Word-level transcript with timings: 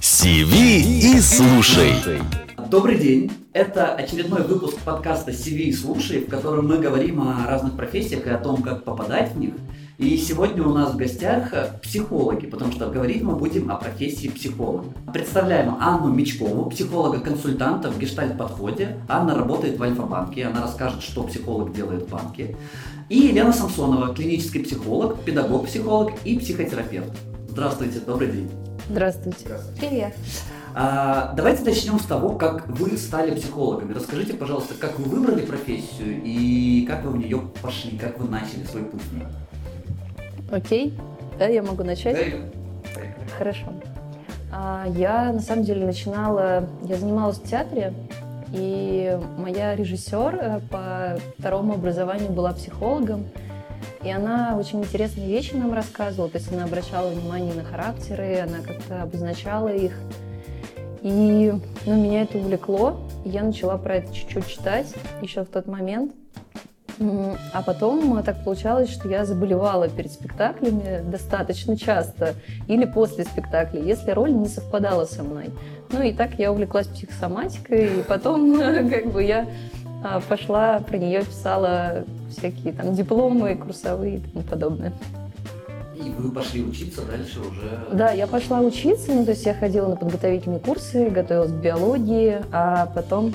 Сиви 0.00 1.16
и 1.16 1.20
слушай. 1.20 1.94
Добрый 2.68 2.98
день! 2.98 3.32
Это 3.52 3.94
очередной 3.94 4.42
выпуск 4.42 4.76
подкаста 4.84 5.30
«CV 5.30 5.62
и 5.62 5.72
слушай», 5.72 6.20
в 6.20 6.28
котором 6.28 6.68
мы 6.68 6.78
говорим 6.78 7.22
о 7.22 7.46
разных 7.46 7.76
профессиях 7.76 8.26
и 8.26 8.30
о 8.30 8.38
том, 8.38 8.62
как 8.62 8.84
попадать 8.84 9.32
в 9.32 9.38
них. 9.38 9.54
И 10.00 10.16
сегодня 10.16 10.62
у 10.62 10.72
нас 10.72 10.94
в 10.94 10.96
гостях 10.96 11.52
психологи, 11.82 12.46
потому 12.46 12.72
что 12.72 12.88
говорить 12.88 13.20
мы 13.20 13.36
будем 13.36 13.70
о 13.70 13.76
профессии 13.76 14.28
психолога. 14.28 14.86
Представляем 15.12 15.76
Анну 15.78 16.10
Мечкову, 16.10 16.70
психолога-консультанта 16.70 17.90
в 17.90 17.98
гештальт-подходе. 17.98 18.96
Анна 19.10 19.34
работает 19.34 19.78
в 19.78 19.82
Альфа-банке, 19.82 20.46
она 20.46 20.62
расскажет, 20.62 21.02
что 21.02 21.24
психолог 21.24 21.74
делает 21.74 22.04
в 22.04 22.08
банке. 22.08 22.56
И 23.10 23.18
Елена 23.18 23.52
Самсонова, 23.52 24.14
клинический 24.14 24.64
психолог, 24.64 25.20
педагог-психолог 25.20 26.12
и 26.24 26.38
психотерапевт. 26.38 27.12
Здравствуйте, 27.50 28.00
добрый 28.00 28.32
день. 28.32 28.50
Здравствуйте. 28.88 29.48
Привет. 29.78 30.14
А, 30.74 31.34
давайте 31.36 31.62
начнем 31.62 32.00
с 32.00 32.06
того, 32.06 32.36
как 32.36 32.66
вы 32.70 32.96
стали 32.96 33.34
психологами. 33.34 33.92
Расскажите, 33.92 34.32
пожалуйста, 34.32 34.72
как 34.80 34.98
вы 34.98 35.04
выбрали 35.10 35.44
профессию 35.44 36.22
и 36.24 36.86
как 36.88 37.04
вы 37.04 37.10
в 37.10 37.16
нее 37.18 37.42
пошли, 37.60 37.98
как 37.98 38.18
вы 38.18 38.30
начали 38.30 38.64
свой 38.64 38.84
путь 38.84 39.02
в 39.02 39.14
ней. 39.14 39.26
Окей, 40.50 40.94
да, 41.38 41.46
я 41.46 41.62
могу 41.62 41.84
начать? 41.84 42.16
Да, 42.16 43.00
Хорошо. 43.38 43.66
А, 44.52 44.86
я 44.88 45.32
на 45.32 45.40
самом 45.40 45.64
деле 45.64 45.86
начинала, 45.86 46.68
я 46.82 46.96
занималась 46.96 47.38
в 47.38 47.48
театре, 47.48 47.94
и 48.52 49.16
моя 49.38 49.76
режиссер 49.76 50.38
э, 50.40 50.60
по 50.70 51.18
второму 51.38 51.74
образованию 51.74 52.30
была 52.30 52.52
психологом, 52.52 53.26
и 54.02 54.10
она 54.10 54.56
очень 54.58 54.80
интересные 54.80 55.28
вещи 55.28 55.54
нам 55.54 55.72
рассказывала, 55.72 56.28
то 56.28 56.38
есть 56.38 56.52
она 56.52 56.64
обращала 56.64 57.10
внимание 57.10 57.54
на 57.54 57.64
характеры, 57.64 58.40
она 58.40 58.58
как-то 58.66 59.02
обозначала 59.02 59.68
их. 59.68 59.92
И 61.02 61.52
ну, 61.86 61.94
меня 61.94 62.22
это 62.22 62.38
увлекло, 62.38 63.00
и 63.24 63.30
я 63.30 63.42
начала 63.42 63.78
про 63.78 63.96
это 63.96 64.12
чуть-чуть 64.12 64.46
читать 64.48 64.92
еще 65.22 65.44
в 65.44 65.48
тот 65.48 65.66
момент. 65.66 66.12
А 67.00 67.62
потом 67.62 68.22
так 68.22 68.44
получалось, 68.44 68.90
что 68.90 69.08
я 69.08 69.24
заболевала 69.24 69.88
перед 69.88 70.12
спектаклями 70.12 71.02
достаточно 71.02 71.76
часто 71.76 72.34
или 72.68 72.84
после 72.84 73.24
спектакля, 73.24 73.80
если 73.80 74.10
роль 74.10 74.32
не 74.32 74.48
совпадала 74.48 75.06
со 75.06 75.22
мной. 75.22 75.46
Ну 75.92 76.02
и 76.02 76.12
так 76.12 76.34
я 76.38 76.52
увлеклась 76.52 76.86
психосоматикой, 76.88 78.00
и 78.00 78.02
потом 78.02 78.58
как 78.90 79.06
бы 79.12 79.22
я 79.22 79.46
а, 80.04 80.20
пошла, 80.20 80.80
про 80.80 80.98
нее 80.98 81.24
писала 81.24 82.04
всякие 82.30 82.74
там 82.74 82.94
дипломы, 82.94 83.54
курсовые 83.56 84.16
и 84.16 84.20
тому 84.20 84.42
подобное. 84.42 84.92
И 85.96 86.10
вы 86.10 86.30
пошли 86.30 86.62
учиться 86.62 87.02
дальше 87.02 87.40
уже. 87.40 87.78
Да, 87.92 88.12
я 88.12 88.26
пошла 88.26 88.60
учиться, 88.60 89.12
ну, 89.12 89.24
то 89.24 89.32
есть 89.32 89.44
я 89.44 89.54
ходила 89.54 89.88
на 89.88 89.96
подготовительные 89.96 90.60
курсы, 90.60 91.10
готовилась 91.10 91.52
к 91.52 91.56
биологии, 91.56 92.40
а 92.52 92.86
потом 92.94 93.34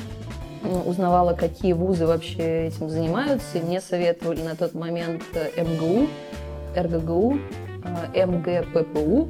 узнавала, 0.86 1.34
какие 1.34 1.74
вузы 1.74 2.06
вообще 2.06 2.68
этим 2.68 2.90
занимаются. 2.90 3.58
И 3.58 3.62
мне 3.62 3.82
советовали 3.82 4.42
на 4.42 4.56
тот 4.56 4.74
момент 4.74 5.24
э, 5.34 5.64
МГУ, 5.64 6.08
РГГУ, 6.76 7.38
э, 8.14 8.26
МГППУ 8.26 9.30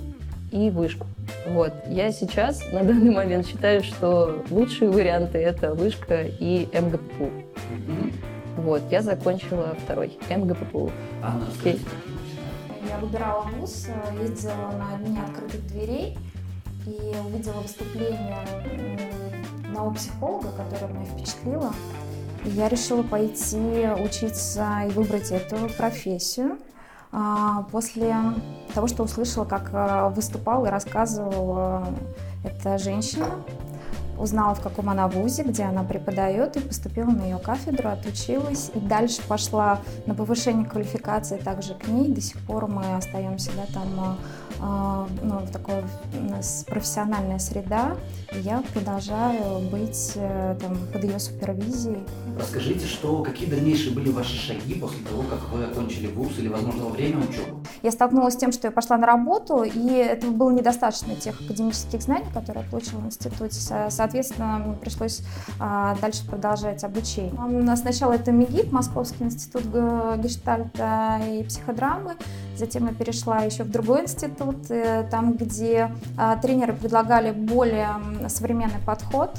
и 0.52 0.70
вышку. 0.70 1.08
Вот. 1.48 1.74
Я 1.90 2.12
сейчас 2.12 2.62
на 2.72 2.84
данный 2.84 3.12
момент 3.12 3.48
считаю, 3.48 3.84
что 3.84 4.44
лучшие 4.50 4.90
варианты 4.90 5.38
это 5.38 5.74
вышка 5.74 6.24
и 6.24 6.68
МГППУ. 6.74 7.30
Вот, 8.58 8.82
я 8.90 9.02
закончила 9.02 9.76
второй, 9.84 10.18
МГППУ. 10.30 10.92
Расскажите. 11.50 11.86
Я 12.90 12.98
выбирала 13.00 13.48
вуз, 13.58 13.88
э, 13.88 14.24
ездила 14.24 14.72
на 14.78 14.98
дни 15.04 15.18
открытых 15.20 15.66
дверей 15.68 16.18
и 16.86 17.16
увидела 17.26 17.62
выступление 17.62 18.38
одного 19.66 19.92
психолога, 19.92 20.48
которое 20.52 20.94
меня 20.94 21.06
впечатлило. 21.06 21.74
И 22.46 22.50
я 22.50 22.70
решила 22.70 23.04
пойти 23.04 23.90
учиться 24.04 24.84
и 24.88 24.92
выбрать 24.92 25.32
эту 25.32 25.56
профессию. 25.78 26.58
А, 27.12 27.64
После 27.72 28.16
того, 28.74 28.88
что 28.88 29.04
услышала, 29.04 29.46
как 29.46 29.70
э, 29.74 30.10
выступала 30.14 30.68
и 30.68 30.70
рассказывала 30.70 31.88
эта 32.44 32.78
женщина, 32.78 33.28
узнала, 34.18 34.56
в 34.56 34.62
каком 34.62 34.90
она 34.90 35.08
вузе, 35.08 35.44
где 35.44 35.64
она 35.64 35.84
преподает, 35.84 36.58
и 36.58 36.60
поступила 36.60 37.10
на 37.10 37.24
ее 37.24 37.38
кафедру, 37.38 37.90
отучилась. 37.90 38.72
И 38.74 38.80
дальше 38.80 39.22
пошла 39.28 39.80
на 40.06 40.16
повышение 40.16 40.66
квалификации 40.66 41.38
также 41.38 41.74
к 41.76 41.88
ней. 41.88 42.12
До 42.12 42.22
сих 42.22 42.40
пор 42.42 42.68
мы 42.68 42.96
остаемся 42.96 43.52
да, 43.56 43.66
там, 43.74 44.18
э, 44.60 45.08
ну, 45.24 45.40
в 45.40 45.52
такой 45.52 45.84
у 46.18 46.32
нас 46.32 46.66
профессиональная 46.68 47.40
среда. 47.40 47.96
И 48.34 48.40
я 48.40 48.64
продолжаю 48.74 49.70
быть 49.70 50.14
э, 50.16 50.58
там, 50.60 50.78
под 50.92 51.04
ее 51.04 51.20
супервизией. 51.20 52.04
Расскажите, 52.38 52.86
что, 52.86 53.24
какие 53.24 53.50
дальнейшие 53.50 53.94
были 53.94 54.10
ваши 54.10 54.36
шаги 54.36 54.76
после 54.76 55.04
того, 55.06 55.24
как 55.24 55.50
вы 55.52 55.66
окончили 55.66 56.08
вуз 56.08 56.38
или, 56.38 56.48
возможно, 56.48 56.86
во 56.86 56.90
время 56.90 57.20
учебы? 57.20 57.60
Я 57.82 57.92
столкнулась 57.92 58.34
с 58.34 58.38
тем, 58.38 58.52
что 58.52 58.68
я 58.68 58.72
пошла 58.72 58.98
на 58.98 59.08
работу, 59.08 59.64
и 59.64 59.90
этого 59.90 60.32
было 60.32 60.52
недостаточно 60.52 61.16
тех 61.16 61.40
академических 61.42 62.02
знаний, 62.02 62.28
которые 62.34 62.64
я 62.64 62.70
получила 62.70 63.00
в 63.00 63.06
институте. 63.06 63.60
Со- 63.60 63.90
Соответственно, 64.06 64.60
мне 64.64 64.76
пришлось 64.76 65.24
а, 65.60 65.96
дальше 66.00 66.28
продолжать 66.28 66.84
обучение. 66.84 67.34
М, 67.40 67.76
Сначала 67.76 68.14
это 68.14 68.32
МИГИП, 68.32 68.72
Московский 68.72 69.24
институт 69.24 69.64
гештальта 70.18 71.20
и 71.28 71.44
психодрамы. 71.44 72.14
Затем 72.56 72.86
я 72.86 72.94
перешла 72.94 73.40
еще 73.40 73.64
в 73.64 73.72
другой 73.72 74.04
институт, 74.04 74.70
э, 74.70 75.08
там, 75.10 75.34
где 75.34 75.90
а, 76.20 76.36
тренеры 76.38 76.74
предлагали 76.74 77.32
более 77.32 77.90
современный 78.28 78.80
подход. 78.86 79.32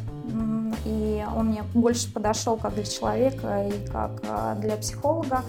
И 0.84 1.24
он 1.36 1.46
мне 1.50 1.62
больше 1.72 2.12
подошел 2.12 2.56
как 2.56 2.74
для 2.74 2.84
человека 2.84 3.68
и 3.68 3.86
как 3.86 4.20
а, 4.28 4.56
для 4.56 4.76
психолога. 4.76 5.42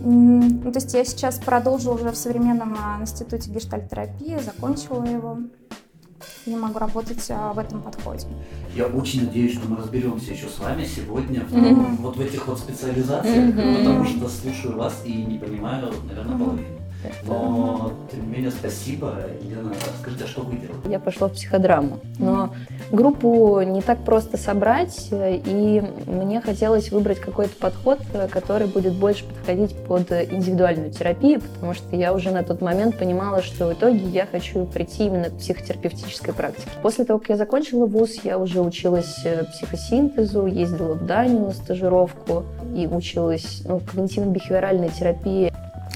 Ну, 0.00 0.72
то 0.72 0.78
есть 0.78 0.92
я 0.94 1.04
сейчас 1.04 1.38
продолжу 1.38 1.94
уже 1.94 2.10
в 2.10 2.16
современном 2.16 2.76
институте 3.00 3.50
гештальтерапии, 3.50 4.36
закончила 4.44 5.04
его 5.04 5.38
и 6.46 6.54
могу 6.54 6.78
работать 6.78 7.24
а, 7.30 7.52
в 7.52 7.58
этом 7.58 7.80
подходе. 7.82 8.26
Я 8.74 8.86
очень 8.86 9.26
надеюсь, 9.26 9.54
что 9.54 9.68
мы 9.68 9.76
разберемся 9.76 10.32
еще 10.32 10.48
с 10.48 10.58
вами 10.58 10.84
сегодня 10.84 11.40
в, 11.40 11.52
Мгм. 11.54 11.96
вот 11.96 12.16
в 12.16 12.20
этих 12.20 12.46
вот 12.48 12.58
специализациях, 12.58 13.54
Мгм. 13.54 13.78
потому 13.78 14.04
что 14.04 14.28
слушаю 14.28 14.76
вас 14.76 15.02
и 15.04 15.12
не 15.12 15.38
понимаю, 15.38 15.92
наверное, 16.08 16.34
Мгм. 16.34 16.44
половину. 16.44 16.83
Но, 17.24 17.92
тем 18.10 18.26
не 18.26 18.36
менее, 18.36 18.50
спасибо. 18.50 19.14
Елена, 19.42 19.72
скажите, 20.00 20.24
а 20.24 20.26
что 20.26 20.42
вы 20.42 20.56
делаете? 20.56 20.90
Я 20.90 20.98
пошла 20.98 21.28
в 21.28 21.32
психодраму. 21.32 21.98
Но 22.18 22.54
группу 22.90 23.60
не 23.62 23.82
так 23.82 24.04
просто 24.04 24.36
собрать, 24.36 25.08
и 25.10 25.82
мне 26.06 26.40
хотелось 26.40 26.90
выбрать 26.90 27.20
какой-то 27.20 27.54
подход, 27.56 27.98
который 28.30 28.66
будет 28.66 28.94
больше 28.94 29.24
подходить 29.24 29.74
под 29.84 30.10
индивидуальную 30.12 30.90
терапию, 30.90 31.40
потому 31.40 31.74
что 31.74 31.96
я 31.96 32.12
уже 32.12 32.30
на 32.30 32.42
тот 32.42 32.60
момент 32.60 32.98
понимала, 32.98 33.42
что 33.42 33.68
в 33.68 33.72
итоге 33.72 34.04
я 34.08 34.26
хочу 34.26 34.64
прийти 34.66 35.06
именно 35.06 35.30
к 35.30 35.38
психотерапевтической 35.38 36.34
практике. 36.34 36.68
После 36.82 37.04
того, 37.04 37.18
как 37.18 37.30
я 37.30 37.36
закончила 37.36 37.86
вуз, 37.86 38.20
я 38.24 38.38
уже 38.38 38.60
училась 38.60 39.20
э, 39.24 39.44
психосинтезу, 39.44 40.46
ездила 40.46 40.94
в 40.94 41.06
Данию 41.06 41.46
на 41.46 41.52
стажировку 41.52 42.44
и 42.74 42.86
училась 42.86 43.62
ну, 43.66 43.78
когнитивно-бихевиоральной 43.78 44.90
терапии. 44.90 45.52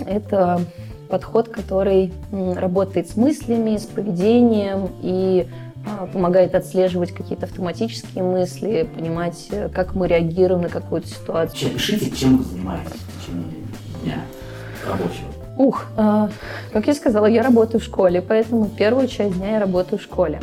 Это 0.06 0.60
подход, 1.08 1.48
который 1.48 2.12
работает 2.30 3.10
с 3.10 3.16
мыслями, 3.16 3.76
с 3.76 3.86
поведением 3.86 4.90
и 5.02 5.46
а, 5.86 6.06
помогает 6.06 6.54
отслеживать 6.54 7.12
какие-то 7.12 7.46
автоматические 7.46 8.24
мысли, 8.24 8.88
понимать, 8.94 9.46
э, 9.50 9.68
как 9.68 9.94
мы 9.94 10.08
реагируем 10.08 10.62
на 10.62 10.68
какую-то 10.68 11.08
ситуацию. 11.08 11.58
Чем, 11.58 11.70
пишите, 11.70 12.10
чем 12.10 12.38
вы 12.38 12.44
занимаетесь 12.44 12.92
в 12.92 13.22
течение 13.22 13.52
дня 14.02 14.18
рабочего? 14.86 15.28
Ух, 15.56 15.86
а, 15.96 16.30
как 16.72 16.86
я 16.86 16.94
сказала, 16.94 17.26
я 17.26 17.42
работаю 17.42 17.80
в 17.80 17.84
школе, 17.84 18.22
поэтому 18.22 18.66
первую 18.66 19.08
часть 19.08 19.36
дня 19.38 19.52
я 19.52 19.60
работаю 19.60 19.98
в 19.98 20.02
школе. 20.02 20.40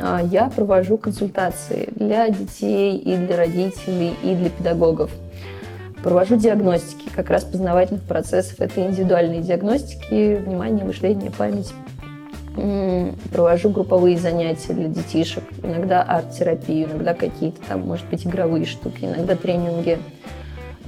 А, 0.00 0.22
Я 0.22 0.48
провожу 0.48 0.98
консультации 0.98 1.88
для 1.94 2.28
детей 2.28 2.96
и 2.96 3.16
для 3.16 3.36
родителей, 3.36 4.14
и 4.22 4.34
для 4.34 4.50
педагогов. 4.50 5.10
Провожу 6.02 6.36
диагностики, 6.36 7.08
как 7.14 7.30
раз 7.30 7.44
познавательных 7.44 8.02
процессов. 8.02 8.60
Это 8.60 8.86
индивидуальные 8.86 9.40
диагностики, 9.42 10.36
внимание, 10.36 10.84
мышление, 10.84 11.30
память. 11.30 11.72
Провожу 13.32 13.70
групповые 13.70 14.18
занятия 14.18 14.72
для 14.72 14.88
детишек, 14.88 15.44
иногда 15.62 16.02
арт-терапию, 16.02 16.88
иногда 16.88 17.14
какие-то 17.14 17.60
там, 17.68 17.82
может 17.82 18.06
быть, 18.08 18.26
игровые 18.26 18.64
штуки, 18.64 19.04
иногда 19.04 19.36
тренинги. 19.36 19.98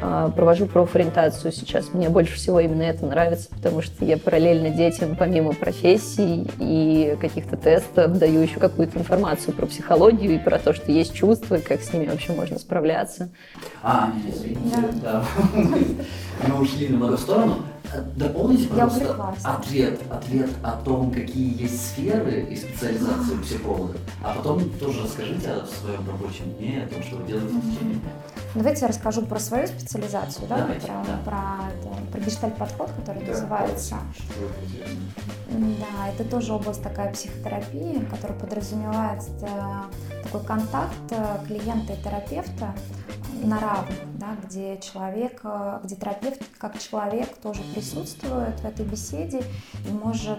А, 0.02 0.31
провожу 0.31 0.67
профориентацию 0.67 1.52
сейчас. 1.52 1.93
Мне 1.93 2.08
больше 2.08 2.37
всего 2.37 2.61
именно 2.61 2.82
это 2.82 3.05
нравится, 3.05 3.49
потому 3.50 3.82
что 3.82 4.05
я 4.05 4.17
параллельно 4.17 4.70
детям, 4.70 5.14
помимо 5.14 5.52
профессий 5.52 6.49
и 6.58 7.17
каких-то 7.20 7.56
тестов, 7.56 8.19
даю 8.19 8.41
еще 8.41 8.58
какую-то 8.58 8.99
информацию 8.99 9.55
про 9.55 9.67
психологию 9.67 10.37
и 10.37 10.38
про 10.38 10.58
то, 10.58 10.73
что 10.73 10.91
есть 10.91 11.14
чувства, 11.14 11.56
и 11.56 11.61
как 11.61 11.82
с 11.82 11.93
ними 11.93 12.06
вообще 12.06 12.32
можно 12.32 12.58
справляться. 12.58 13.29
А, 13.82 14.11
извините, 14.26 14.76
да. 15.02 15.23
Мы 16.49 16.61
ушли 16.61 16.88
немного 16.88 17.17
в 17.17 17.20
сторону. 17.20 17.56
Дополните, 18.16 18.68
пожалуйста, 18.68 19.34
ответ, 19.42 20.00
ответ 20.10 20.50
о 20.62 20.72
том, 20.72 21.10
какие 21.10 21.62
есть 21.62 21.88
сферы 21.90 22.42
и 22.48 22.54
специализации 22.56 23.34
у 23.34 23.38
психолога, 23.42 23.94
а 24.22 24.34
потом 24.34 24.70
тоже 24.78 25.02
расскажите 25.02 25.50
о 25.50 25.66
своем 25.66 26.06
рабочем 26.08 26.52
дне, 26.54 26.84
о 26.88 26.94
том, 26.94 27.02
что 27.02 27.16
вы 27.16 27.26
делаете 27.26 27.48
в 27.48 27.60
течение 27.60 27.94
дня. 27.94 28.10
Давайте 28.54 28.80
я 28.82 28.88
расскажу 28.88 29.22
про 29.22 29.38
свою 29.40 29.66
специализацию, 29.66 30.46
да, 30.48 30.58
Давайте, 30.58 30.86
про, 30.86 31.04
да. 31.06 31.20
про, 31.24 32.10
про 32.12 32.20
гештальт-подход, 32.20 32.90
который 32.98 33.24
Да, 33.24 33.32
называется. 33.32 33.96
что. 34.14 34.34
Да, 35.50 36.08
это 36.08 36.25
тоже 36.25 36.52
область 36.52 36.82
такая 36.82 37.12
психотерапии, 37.12 38.05
которая 38.08 38.38
подразумевает 38.38 39.23
э, 39.43 40.23
такой 40.23 40.44
контакт 40.44 40.94
э, 41.11 41.38
клиента 41.49 41.93
и 41.94 41.97
терапевта 41.97 42.73
на 43.43 43.58
равных, 43.58 43.97
да, 44.14 44.37
где 44.44 44.79
человек, 44.79 45.41
э, 45.43 45.81
где 45.82 45.97
терапевт 45.97 46.41
как 46.58 46.79
человек 46.79 47.37
тоже 47.38 47.62
присутствует 47.75 48.61
в 48.61 48.64
этой 48.64 48.87
беседе 48.87 49.43
и 49.88 49.91
может 49.91 50.38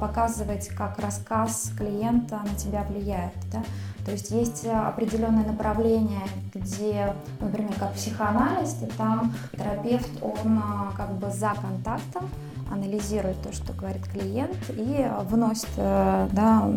показывать, 0.00 0.68
как 0.68 0.98
рассказ 0.98 1.70
клиента 1.76 2.40
на 2.42 2.54
тебя 2.54 2.84
влияет. 2.84 3.34
Да. 3.52 3.62
То 4.06 4.12
есть 4.12 4.30
есть 4.30 4.66
определенное 4.66 5.44
направление, 5.44 6.26
где, 6.54 7.12
например, 7.40 7.74
как 7.78 7.92
психоанализ, 7.92 8.76
и 8.82 8.86
там 8.96 9.34
терапевт, 9.52 10.08
он 10.22 10.62
как 10.96 11.12
бы 11.18 11.30
за 11.30 11.52
контактом, 11.60 12.30
анализирует 12.70 13.40
то, 13.42 13.52
что 13.52 13.72
говорит 13.72 14.06
клиент, 14.08 14.56
и 14.70 15.06
вносит 15.22 15.68
э, 15.76 16.28
да, 16.32 16.70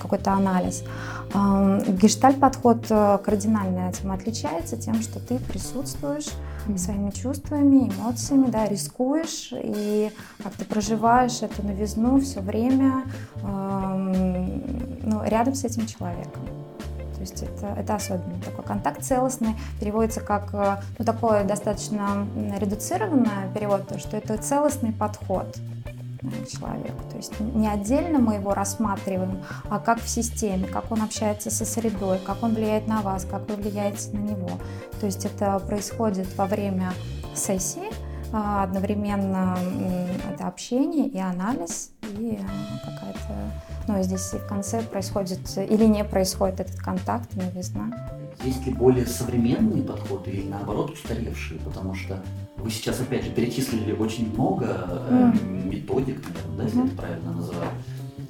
какой-то 0.00 0.32
анализ. 0.32 0.84
Гештальт-подход 1.32 2.86
э, 2.90 3.18
кардинально 3.24 3.90
этим 3.90 4.12
отличается 4.12 4.76
тем, 4.76 5.00
что 5.02 5.20
ты 5.20 5.38
присутствуешь 5.38 6.28
своими 6.76 7.10
чувствами, 7.10 7.90
эмоциями, 7.90 8.50
да, 8.50 8.66
рискуешь 8.66 9.52
и 9.52 10.10
как 10.42 10.52
ты 10.52 10.64
проживаешь 10.64 11.42
эту 11.42 11.62
новизну 11.62 12.20
все 12.20 12.40
время 12.40 13.04
ну, 13.42 15.22
рядом 15.24 15.54
с 15.54 15.64
этим 15.64 15.86
человеком. 15.86 16.42
То 17.18 17.22
есть 17.22 17.42
это, 17.42 17.66
это 17.76 17.96
особенный 17.96 18.40
такой 18.40 18.64
контакт 18.64 19.02
целостный, 19.02 19.56
переводится 19.80 20.20
как 20.20 20.54
э, 20.54 20.76
ну, 20.98 21.04
такой 21.04 21.42
достаточно 21.42 22.28
редуцированный 22.58 23.52
перевод, 23.52 23.88
то, 23.88 23.98
что 23.98 24.16
это 24.16 24.38
целостный 24.38 24.92
подход 24.92 25.58
э, 26.22 26.44
к 26.44 26.48
человеку. 26.48 27.02
То 27.10 27.16
есть 27.16 27.40
не 27.40 27.66
отдельно 27.66 28.20
мы 28.20 28.34
его 28.34 28.54
рассматриваем, 28.54 29.42
а 29.68 29.80
как 29.80 30.00
в 30.00 30.08
системе, 30.08 30.68
как 30.68 30.92
он 30.92 31.02
общается 31.02 31.50
со 31.50 31.64
средой, 31.64 32.20
как 32.20 32.40
он 32.44 32.54
влияет 32.54 32.86
на 32.86 33.02
вас, 33.02 33.24
как 33.28 33.48
вы 33.48 33.56
влияете 33.56 34.10
на 34.12 34.20
него. 34.20 34.50
То 35.00 35.06
есть 35.06 35.24
это 35.24 35.58
происходит 35.58 36.28
во 36.36 36.46
время 36.46 36.92
сессии, 37.34 37.90
а, 38.32 38.62
одновременно 38.62 39.58
это 40.32 40.46
общение 40.46 41.08
и 41.08 41.18
анализ, 41.18 41.90
и 42.02 42.38
э, 42.40 42.84
какая-то... 42.84 43.07
Ну, 43.86 43.98
и 43.98 44.02
здесь 44.02 44.32
и 44.34 44.36
в 44.38 44.46
конце 44.46 44.82
происходит 44.82 45.40
или 45.56 45.84
не 45.84 46.04
происходит 46.04 46.60
этот 46.60 46.76
контакт, 46.76 47.34
новизна. 47.34 47.90
Есть 48.44 48.66
ли 48.66 48.72
более 48.72 49.06
современные 49.06 49.82
подходы 49.82 50.30
или 50.30 50.48
наоборот 50.48 50.90
устаревшие? 50.90 51.58
Потому 51.60 51.94
что 51.94 52.22
вы 52.56 52.70
сейчас, 52.70 53.00
опять 53.00 53.24
же, 53.24 53.30
перечислили 53.30 53.92
очень 53.92 54.32
много 54.32 54.86
э, 55.10 55.32
методик, 55.64 56.22
наверное, 56.28 56.56
да, 56.56 56.62
если 56.64 56.78
Мгм. 56.78 56.86
это 56.88 56.96
правильно 56.96 57.32
называю. 57.32 57.70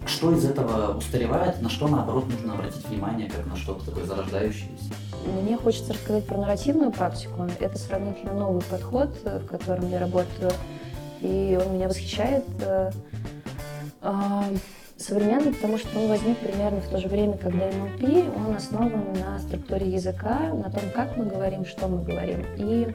Что 0.07 0.33
из 0.33 0.45
этого 0.45 0.97
устаревает, 0.97 1.61
на 1.61 1.69
что 1.69 1.89
наоборот 1.89 2.27
нужно 2.29 2.55
обратить 2.55 2.87
внимание, 2.89 3.29
как 3.29 3.45
на 3.47 3.57
что-то 3.57 3.85
такое 3.87 4.07
зарождающееся? 4.07 4.93
Мне 5.43 5.57
хочется 5.59 5.93
рассказать 5.93 6.27
про 6.27 6.39
нарративную 6.39 6.93
практику. 6.93 7.47
Это 7.61 7.77
сравнительно 7.79 8.33
новый 8.33 8.63
подход, 8.63 9.11
э, 9.25 9.41
в 9.41 9.47
котором 9.47 9.91
я 9.91 9.99
работаю, 9.99 10.53
и 11.21 11.59
он 11.63 11.75
меня 11.75 11.89
восхищает. 11.89 12.45
Современный, 14.99 15.55
потому 15.55 15.79
что 15.79 15.97
он 15.97 16.09
возник 16.09 16.39
примерно 16.39 16.81
в 16.81 16.89
то 16.89 16.99
же 16.99 17.07
время, 17.07 17.39
когда 17.39 17.69
NLP, 17.69 18.35
он 18.37 18.57
основан 18.57 19.13
на 19.15 19.39
структуре 19.39 19.87
языка, 19.87 20.53
на 20.53 20.71
том, 20.71 20.83
как 20.93 21.17
мы 21.17 21.27
говорим, 21.27 21.65
что 21.65 21.87
мы 21.87 22.03
говорим. 22.03 22.45
И 22.57 22.89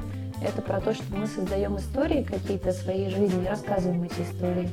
это 0.44 0.62
про 0.62 0.82
то, 0.82 0.94
что 0.94 1.06
мы 1.16 1.28
создаем 1.28 1.78
истории 1.78 2.24
какие-то 2.24 2.74
своей 2.74 3.10
жизни 3.10 3.48
рассказываем 3.48 4.04
эти 4.04 4.22
истории. 4.22 4.70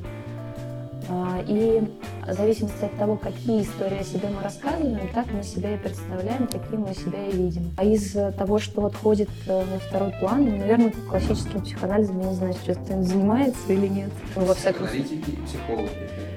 А, 1.11 1.43
И 1.47 1.83
в 2.27 2.33
зависимости 2.33 2.85
от 2.85 2.97
того, 2.97 3.17
какие 3.17 3.63
истории 3.63 3.99
о 3.99 4.05
себе 4.05 4.29
мы 4.29 4.43
рассказываем, 4.43 5.09
так 5.13 5.27
мы 5.33 5.43
себя 5.43 5.75
и 5.75 5.77
представляем, 5.77 6.47
таким 6.47 6.83
мы 6.83 6.95
себя 6.95 7.27
и 7.27 7.33
видим. 7.33 7.71
А 7.77 7.85
из 7.85 8.13
того, 8.37 8.61
что 8.61 8.87
отходит 8.87 9.29
э, 9.47 9.65
на 9.65 9.79
второй 9.81 10.13
план, 10.21 10.45
ну, 10.45 10.57
наверное, 10.57 10.93
классическим 11.09 11.63
психоанализом, 11.63 12.21
я 12.21 12.29
не 12.29 12.35
знаю, 12.35 12.55
сейчас 12.63 12.77
кто-нибудь 12.77 13.09
занимается 13.09 13.73
или 13.73 13.89
нет. 13.89 14.11
Ну, 14.37 14.45
во 14.45 14.55
всяком 14.55 14.87
случае. 14.87 15.21
Психологи. 15.47 15.89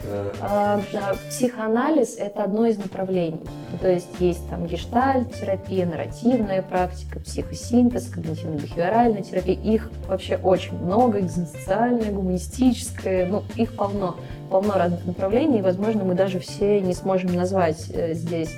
Это 0.05 0.35
А, 0.41 0.81
да, 0.91 1.15
психоанализ– 1.29 2.15
это 2.17 2.43
одно 2.43 2.65
из 2.65 2.77
направлений. 2.77 3.41
То 3.81 3.89
есть 3.89 4.09
есть 4.19 4.47
там 4.49 4.65
гештальт, 4.65 5.33
терапия, 5.33 5.85
нарративная 5.85 6.61
практика, 6.61 7.19
психосинтез, 7.19 8.11
когнитивно-бихевиоральная 8.11 9.23
терапия. 9.23 9.55
Их 9.55 9.89
вообще 10.07 10.37
очень 10.37 10.77
много, 10.77 11.19
экзистенциальная, 11.19 12.11
гуманистическая, 12.11 13.27
ну, 13.27 13.43
их 13.55 13.75
полно. 13.75 14.17
Полно 14.49 14.73
разных 14.75 15.05
направлений, 15.05 15.59
и, 15.59 15.61
возможно, 15.61 16.03
мы 16.03 16.13
даже 16.15 16.39
все 16.39 16.79
не 16.79 16.93
сможем 16.93 17.33
назвать 17.33 17.89
э, 17.89 18.13
здесь. 18.13 18.57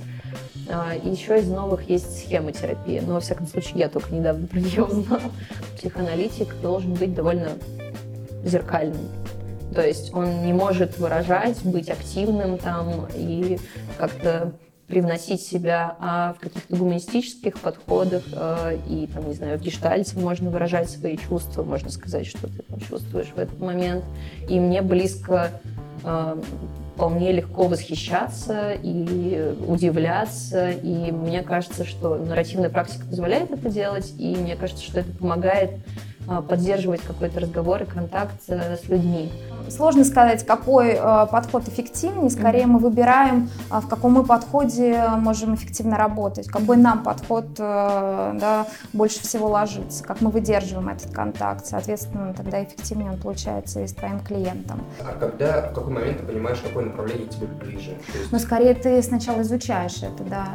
А, 0.67 0.93
еще 0.95 1.39
из 1.39 1.47
новых 1.47 1.89
есть 1.89 2.19
схема 2.19 2.51
терапии, 2.51 3.01
но, 3.05 3.15
во 3.15 3.19
всяком 3.19 3.47
случае, 3.47 3.79
я 3.79 3.89
только 3.89 4.13
недавно 4.13 4.47
про 4.47 4.59
нее 4.59 4.83
узнала. 4.83 5.21
Психоаналитик 5.77 6.55
должен 6.61 6.93
быть 6.93 7.13
довольно 7.13 7.49
зеркальным. 8.43 9.07
То 9.73 9.85
есть 9.85 10.13
он 10.13 10.45
не 10.45 10.53
может 10.53 10.97
выражать, 10.97 11.63
быть 11.63 11.89
активным 11.89 12.57
там 12.57 13.07
и 13.13 13.59
как-то 13.97 14.53
привносить 14.87 15.41
себя, 15.41 15.95
а 15.99 16.33
в 16.33 16.39
каких-то 16.39 16.75
гуманистических 16.75 17.59
подходах 17.59 18.23
э, 18.31 18.77
и, 18.87 19.07
там, 19.07 19.27
не 19.27 19.33
знаю, 19.33 19.57
в 19.57 19.61
гештальте 19.61 20.17
можно 20.19 20.51
выражать 20.51 20.91
свои 20.91 21.17
чувства, 21.17 21.63
можно 21.63 21.89
сказать, 21.89 22.27
что 22.27 22.47
ты 22.47 22.61
там 22.61 22.79
чувствуешь 22.79 23.31
в 23.35 23.39
этот 23.39 23.59
момент. 23.59 24.05
И 24.47 24.59
мне 24.59 24.83
близко 24.83 25.49
вполне 26.95 27.33
легко 27.33 27.67
восхищаться 27.67 28.71
и 28.71 29.53
удивляться. 29.67 30.71
И 30.71 31.11
мне 31.11 31.43
кажется, 31.43 31.83
что 31.83 32.15
нарративная 32.15 32.69
практика 32.69 33.05
позволяет 33.05 33.51
это 33.51 33.69
делать, 33.69 34.13
и 34.17 34.35
мне 34.35 34.55
кажется, 34.55 34.83
что 34.83 35.01
это 35.01 35.11
помогает 35.11 35.71
э, 36.27 36.41
поддерживать 36.47 37.01
какой-то 37.01 37.41
разговор 37.41 37.83
и 37.83 37.85
контакт 37.85 38.41
э, 38.47 38.77
с 38.77 38.87
людьми. 38.87 39.29
Сложно 39.69 40.03
сказать, 40.03 40.45
какой 40.45 40.89
э, 40.99 41.27
подход 41.31 41.67
эффективнее. 41.67 42.29
Скорее 42.29 42.67
мы 42.67 42.79
выбираем, 42.79 43.49
а, 43.69 43.81
в 43.81 43.87
каком 43.87 44.13
мы 44.13 44.23
подходе 44.23 45.03
можем 45.17 45.55
эффективно 45.55 45.97
работать, 45.97 46.47
какой 46.47 46.77
нам 46.77 47.03
подход 47.03 47.45
э, 47.57 48.31
да, 48.39 48.67
больше 48.93 49.21
всего 49.21 49.47
ложится, 49.47 50.03
как 50.03 50.21
мы 50.21 50.29
выдерживаем 50.29 50.89
этот 50.89 51.11
контакт. 51.13 51.65
Соответственно, 51.65 52.33
тогда 52.33 52.63
эффективнее 52.63 53.11
он 53.11 53.17
получается 53.17 53.81
и 53.81 53.87
с 53.87 53.93
твоим 53.93 54.19
клиентом. 54.19 54.81
А 54.99 55.13
когда, 55.19 55.69
в 55.71 55.73
какой 55.73 55.93
момент 55.93 56.19
ты 56.19 56.25
понимаешь, 56.25 56.59
какое 56.59 56.85
направление 56.85 57.27
тебе 57.27 57.47
ближе? 57.47 57.91
То 58.11 58.17
есть, 58.19 58.31
Но 58.31 58.39
скорее 58.39 58.73
ты 58.73 59.01
сначала 59.01 59.41
изучаешь 59.41 59.97
это, 60.03 60.23
да, 60.23 60.47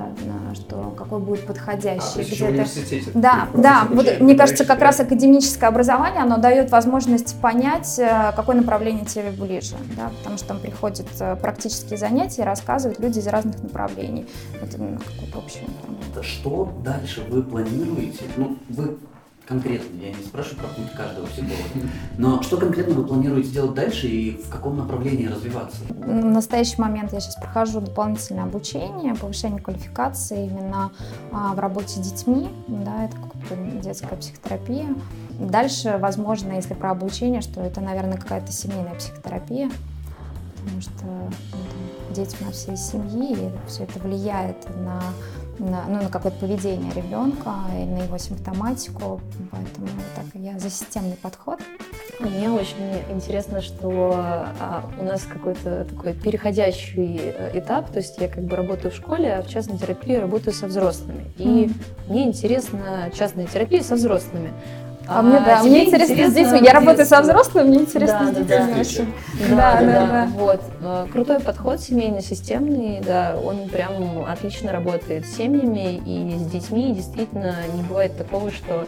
что 0.55 0.95
какой 0.97 1.19
будет 1.21 1.45
а, 1.45 1.47
подходящий. 1.49 2.15
то 2.15 2.19
есть 2.21 2.33
еще 2.33 2.45
в 2.47 2.49
где-то- 2.49 2.71
университете? 2.71 3.11
Да, 3.15 3.49
ты 3.53 3.59
да. 3.61 3.87
Вот, 3.91 4.21
мне 4.21 4.35
кажется, 4.35 4.65
как 4.65 4.81
раз 4.81 5.01
академическое 5.01 5.69
образование, 5.69 6.23
оно 6.23 6.39
дает 6.39 6.71
возможность 6.71 7.41
понять, 7.41 7.99
э, 7.99 8.33
какое 8.37 8.57
направление 8.57 9.00
тебе 9.05 9.31
ближе, 9.31 9.77
да, 9.97 10.11
потому 10.19 10.39
что 10.39 10.49
там 10.49 10.61
приходят 10.61 11.07
э, 11.21 11.37
практические 11.37 11.99
занятия, 11.99 12.45
рассказывают 12.45 13.01
люди 13.01 13.19
из 13.19 13.27
разных 13.27 13.63
направлений. 13.63 14.27
Это 14.63 14.79
ну, 14.79 14.99
какой-то 14.99 15.39
общий 15.39 15.61
информация. 15.61 16.23
Что 16.23 16.73
дальше 16.85 17.25
вы 17.29 17.43
планируете? 17.43 18.25
Ну, 18.37 18.59
вы 18.69 18.99
конкретно, 19.51 20.01
я 20.01 20.11
не 20.11 20.23
спрашиваю 20.23 20.59
про 20.61 20.69
путь 20.69 20.93
каждого 20.93 21.27
психолога, 21.27 21.91
но 22.19 22.41
что 22.41 22.57
конкретно 22.57 22.95
вы 22.95 23.05
планируете 23.05 23.51
делать 23.51 23.75
дальше 23.75 24.07
и 24.07 24.37
в 24.37 24.49
каком 24.49 24.77
направлении 24.77 25.27
развиваться? 25.27 25.79
В 25.89 26.07
настоящий 26.07 26.81
момент 26.81 27.13
я 27.13 27.19
сейчас 27.19 27.35
прохожу 27.35 27.81
дополнительное 27.81 28.45
обучение, 28.45 29.15
повышение 29.17 29.61
квалификации 29.61 30.47
именно 30.47 30.93
а, 31.33 31.55
в 31.55 31.59
работе 31.59 32.01
с 32.01 32.13
детьми, 32.13 32.49
да, 32.69 33.07
это 33.07 33.17
детская 33.83 34.15
психотерапия. 34.17 34.87
Дальше, 35.41 35.97
возможно, 35.99 36.53
если 36.53 36.75
про 36.75 36.91
обучение, 36.91 37.41
что 37.41 37.63
это, 37.63 37.81
наверное, 37.81 38.19
какая-то 38.19 38.53
семейная 38.53 38.95
психотерапия, 38.95 39.71
потому 40.59 40.81
что 40.83 41.05
ну, 41.07 42.15
дети 42.15 42.37
у 42.41 42.45
нас 42.45 42.57
всей 42.57 42.77
семьи, 42.77 43.33
и 43.33 43.51
все 43.67 43.85
это 43.85 43.99
влияет 44.01 44.69
на, 44.85 45.03
на, 45.59 45.85
ну, 45.89 46.03
на 46.03 46.09
какое-то 46.11 46.39
поведение 46.41 46.93
ребенка 46.93 47.55
и 47.73 47.85
на 47.87 48.03
его 48.03 48.19
симптоматику, 48.19 49.23
поэтому 49.51 49.89
так 50.15 50.27
я 50.35 50.59
за 50.59 50.69
системный 50.69 51.17
подход. 51.17 51.59
Мне 52.19 52.51
очень 52.51 52.77
интересно, 53.11 53.63
что 53.63 54.13
а, 54.61 54.85
у 55.01 55.05
нас 55.05 55.23
какой-то 55.23 55.87
такой 55.87 56.13
переходящий 56.13 57.19
э, 57.19 57.59
этап, 57.59 57.91
то 57.91 57.97
есть 57.97 58.19
я 58.19 58.29
как 58.29 58.45
бы 58.45 58.57
работаю 58.57 58.91
в 58.93 58.95
школе, 58.95 59.33
а 59.33 59.43
в 59.43 59.49
частной 59.49 59.79
терапии 59.79 60.17
работаю 60.17 60.53
со 60.53 60.67
взрослыми. 60.67 61.25
И 61.39 61.49
Мгм. 61.49 61.75
мне 62.09 62.25
интересна 62.25 63.11
частная 63.17 63.47
терапия 63.47 63.83
со 63.83 63.95
взрослыми. 63.95 64.53
А, 65.13 65.23
мне, 65.23 65.41
да, 65.41 65.63
мне 65.65 65.87
интересно 65.87 66.31
с 66.31 66.35
детьми. 66.35 66.61
Я 66.65 66.73
работаю 66.73 67.05
со 67.05 67.21
взрослыми, 67.21 67.69
мне 67.69 67.79
интересно 67.81 68.33
Да, 68.33 68.33
с 68.33 68.37
детьми 68.37 69.07
да. 69.49 69.57
Да, 69.57 69.81
Да, 69.81 69.81
да, 69.81 70.07
да. 70.07 70.29
Вот. 70.35 70.61
Э, 70.83 71.07
Крутой 71.13 71.41
подход 71.41 71.81
семейный, 71.81 72.23
системный, 72.23 73.01
да, 73.05 73.37
он 73.43 73.69
прям 73.69 74.25
отлично 74.25 74.71
работает 74.71 75.27
с 75.27 75.35
семьями 75.37 76.01
и 76.07 76.39
с 76.39 76.47
детьми. 76.47 76.95
Действительно, 76.95 77.57
не 77.75 77.83
бывает 77.83 78.17
такого, 78.17 78.53
что 78.53 78.87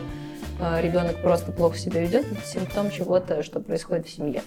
э, 0.61 0.81
ребенок 0.81 1.21
просто 1.23 1.51
плохо 1.51 1.77
себя 1.77 2.03
ведет, 2.03 2.25
это 2.31 2.47
симптом 2.47 2.93
чего-то, 2.93 3.43
что 3.43 3.59
происходит 3.59 4.07
в 4.07 4.15
семье. 4.15 4.43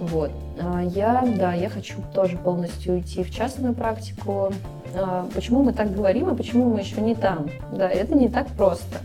Вот. 0.00 0.30
А 0.60 0.80
Я, 0.82 1.24
да, 1.36 1.54
я 1.54 1.68
хочу 1.68 1.94
тоже 2.14 2.36
полностью 2.36 2.94
уйти 2.94 3.22
в 3.22 3.30
частную 3.32 3.74
практику. 3.74 4.52
А, 4.96 5.28
Почему 5.34 5.62
мы 5.62 5.72
так 5.72 5.94
говорим 5.94 6.30
и 6.30 6.36
почему 6.36 6.72
мы 6.72 6.80
еще 6.80 7.00
не 7.00 7.14
там? 7.14 7.48
Да, 7.72 7.88
это 7.88 8.14
не 8.14 8.28
так 8.28 8.48
просто. 8.48 8.98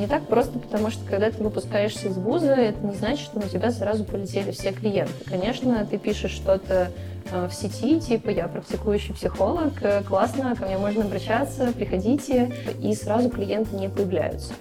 Не 0.00 0.06
так 0.08 0.26
просто, 0.26 0.58
потому 0.58 0.90
что 0.90 1.04
когда 1.08 1.30
ты 1.30 1.42
выпускаешься 1.42 2.08
из 2.08 2.16
вуза, 2.16 2.52
это 2.54 2.84
не 2.84 2.94
значит, 2.94 3.26
что 3.26 3.38
на 3.38 3.48
тебя 3.48 3.70
сразу 3.70 4.04
полетели 4.04 4.50
все 4.50 4.72
клиенты. 4.72 5.12
Конечно, 5.26 5.86
ты 5.88 5.98
пишешь 5.98 6.32
что-то 6.32 6.90
э, 7.30 7.48
в 7.48 7.54
сети, 7.54 8.00
типа 8.00 8.30
я 8.30 8.48
практикующий 8.48 9.14
психолог, 9.14 9.72
э, 9.82 10.02
классно, 10.02 10.56
ко 10.56 10.66
мне 10.66 10.78
можно 10.78 11.04
обращаться, 11.04 11.72
приходите, 11.72 12.52
и 12.82 12.92
сразу 12.94 13.28
клиенты 13.30 13.76
не 13.76 13.88
появляются. 13.88 14.52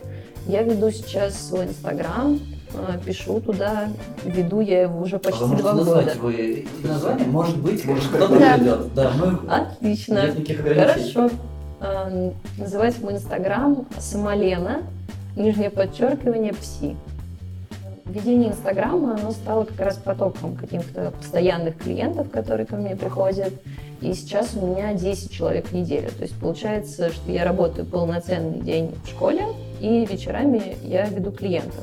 Я 0.45 0.61
веду 0.63 0.91
сейчас 0.91 1.47
свой 1.47 1.65
инстаграм, 1.65 2.39
э, 2.73 2.99
пишу 3.03 3.39
туда, 3.41 3.87
веду 4.23 4.59
я 4.61 4.83
его 4.83 5.01
уже 5.01 5.15
А 5.15 5.19
почти 5.19 5.43
можете 5.45 5.61
два 5.63 5.73
года. 5.73 5.85
назвать 5.95 6.15
вы 6.17 6.65
название? 6.83 7.27
Может 7.27 7.57
быть, 7.57 7.85
Может, 7.85 8.07
кто-то 8.09 8.37
да. 8.37 8.53
придет. 8.55 8.93
Да, 8.93 9.11
мы... 9.17 9.51
Отлично. 9.51 10.21
Нет 10.21 10.35
никаких 10.35 10.59
ограничений. 10.59 11.11
Хорошо. 11.13 11.35
А, 11.79 12.31
Называется 12.57 13.01
мой 13.01 13.13
инстаграм 13.13 13.87
Самолена, 13.99 14.81
нижнее 15.37 15.69
подчеркивание, 15.69 16.53
пси. 16.53 16.95
Ведение 18.05 18.51
инстаграма, 18.51 19.15
оно 19.19 19.31
стало 19.31 19.65
как 19.65 19.79
раз 19.79 19.97
потоком 19.97 20.55
каких-то 20.55 21.11
постоянных 21.11 21.77
клиентов, 21.77 22.29
которые 22.29 22.65
ко 22.65 22.75
мне 22.77 22.95
приходят. 22.95 23.53
И 23.99 24.13
сейчас 24.13 24.55
у 24.55 24.65
меня 24.65 24.93
10 24.93 25.31
человек 25.31 25.67
в 25.67 25.73
неделю. 25.73 26.09
То 26.11 26.23
есть 26.23 26.39
получается, 26.39 27.11
что 27.11 27.31
я 27.31 27.43
работаю 27.43 27.85
полноценный 27.85 28.61
день 28.61 28.95
в 29.03 29.09
школе, 29.09 29.43
и 29.81 30.05
вечерами 30.05 30.77
я 30.83 31.05
веду 31.07 31.31
клиентов. 31.31 31.81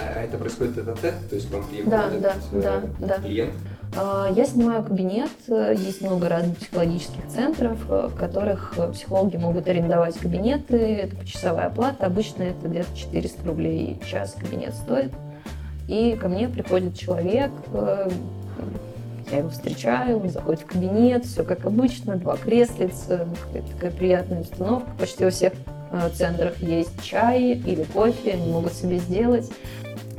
А 0.00 0.22
это 0.22 0.38
происходит 0.38 0.78
это 0.78 0.94
тет, 1.00 1.14
то 1.28 1.34
есть 1.34 1.50
вам 1.50 1.64
приехал 1.66 1.90
Да, 1.90 2.10
да, 2.20 2.34
э, 2.52 2.60
да, 2.62 3.06
да. 3.06 3.14
клиент. 3.14 3.52
А, 3.54 3.73
Я 3.96 4.44
снимаю 4.44 4.82
кабинет, 4.82 5.30
э, 5.46 5.72
есть 5.78 6.00
много 6.00 6.28
разных 6.28 6.58
психологических 6.58 7.28
центров, 7.28 7.78
э, 7.88 8.08
в 8.08 8.16
которых 8.16 8.74
э, 8.76 8.90
психологи 8.90 9.36
могут 9.36 9.68
арендовать 9.68 10.18
кабинеты, 10.18 10.76
это 10.76 11.14
почасовая 11.14 11.66
оплата, 11.66 12.04
обычно 12.04 12.42
это 12.42 12.66
где-то 12.66 12.88
400 12.96 13.46
рублей 13.46 14.00
час 14.04 14.34
кабинет 14.36 14.74
стоит. 14.74 15.12
И 15.86 16.16
ко 16.20 16.28
мне 16.28 16.48
приходит 16.48 16.98
человек, 16.98 17.52
я 19.30 19.38
его 19.38 19.50
встречаю, 19.50 20.20
он 20.20 20.30
заходит 20.30 20.62
в 20.62 20.66
кабинет, 20.66 21.24
все 21.24 21.44
как 21.44 21.64
обычно, 21.64 22.16
два 22.16 22.36
креслица, 22.36 23.28
такая 23.74 23.90
приятная 23.90 24.40
установка. 24.40 24.90
Почти 24.98 25.24
во 25.24 25.30
всех 25.30 25.52
центрах 26.14 26.56
есть 26.58 27.02
чай 27.02 27.52
или 27.52 27.84
кофе, 27.84 28.32
они 28.32 28.50
могут 28.50 28.72
себе 28.72 28.98
сделать. 28.98 29.50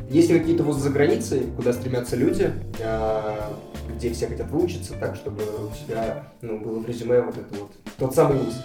Есть 0.09 0.29
ли 0.29 0.39
какие-то 0.39 0.63
вузы 0.63 0.81
за 0.81 0.89
границей, 0.91 1.47
куда 1.55 1.74
стремятся 1.74 2.15
люди, 2.15 2.51
а, 2.81 3.53
где 3.95 4.13
все 4.13 4.27
хотят 4.27 4.50
выучиться 4.50 4.93
так, 4.93 5.15
чтобы 5.15 5.41
у 5.43 5.75
тебя 5.75 6.25
ну, 6.41 6.59
было 6.59 6.79
в 6.79 6.88
резюме 6.88 7.21
вот 7.21 7.38
это 7.38 7.55
вот 7.59 7.71
тот 7.97 8.15
самый 8.15 8.38
вуз? 8.38 8.55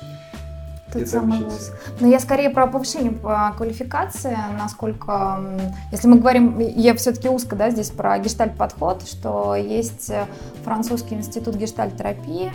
Тот 0.92 1.08
самый 1.08 1.42
вуз. 1.44 1.70
Но 2.00 2.08
я 2.08 2.18
скорее 2.18 2.50
про 2.50 2.66
повышение 2.66 3.12
по 3.12 3.54
квалификации, 3.56 4.36
насколько, 4.58 5.40
если 5.92 6.08
мы 6.08 6.18
говорим, 6.18 6.58
я 6.58 6.94
все-таки 6.94 7.28
узко, 7.28 7.56
да, 7.56 7.70
здесь 7.70 7.90
про 7.90 8.18
гештальт-подход, 8.18 9.06
что 9.06 9.54
есть 9.54 10.10
французский 10.64 11.14
институт 11.14 11.54
гештальт-терапии, 11.54 12.52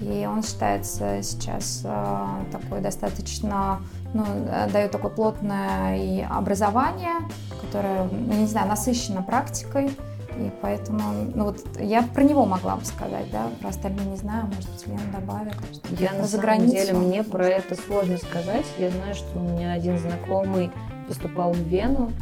и 0.00 0.26
он 0.26 0.42
считается 0.42 1.22
сейчас 1.22 1.82
э, 1.84 2.26
такой 2.50 2.80
достаточно, 2.80 3.82
ну, 4.14 4.24
э, 4.26 4.68
дает 4.72 4.90
такое 4.90 5.10
плотное 5.10 5.96
и 5.96 6.22
образование, 6.22 7.16
которое, 7.60 8.04
ну, 8.04 8.34
не 8.34 8.46
знаю, 8.46 8.68
насыщено 8.68 9.22
практикой, 9.22 9.90
и 10.36 10.50
поэтому, 10.62 11.02
ну 11.34 11.44
вот 11.44 11.60
я 11.78 12.02
про 12.02 12.22
него 12.22 12.46
могла 12.46 12.76
бы 12.76 12.84
сказать, 12.84 13.30
да, 13.30 13.48
про 13.60 13.68
остальные 13.68 14.06
не 14.06 14.16
знаю, 14.16 14.46
может 14.46 14.70
быть, 14.70 14.86
Лена 14.86 15.00
добавит. 15.12 15.54
Я 15.98 16.10
на 16.10 16.14
самом 16.14 16.28
заграницу. 16.28 16.72
деле, 16.72 16.92
мне 16.94 17.22
про 17.22 17.46
это 17.46 17.74
сложно 17.74 18.16
сказать. 18.16 18.64
Я 18.78 18.90
знаю, 18.90 19.14
что 19.14 19.38
у 19.38 19.42
меня 19.42 19.72
один 19.72 19.98
знакомый 19.98 20.70
поступал 21.08 21.52
в 21.52 21.58
Вену, 21.58 22.12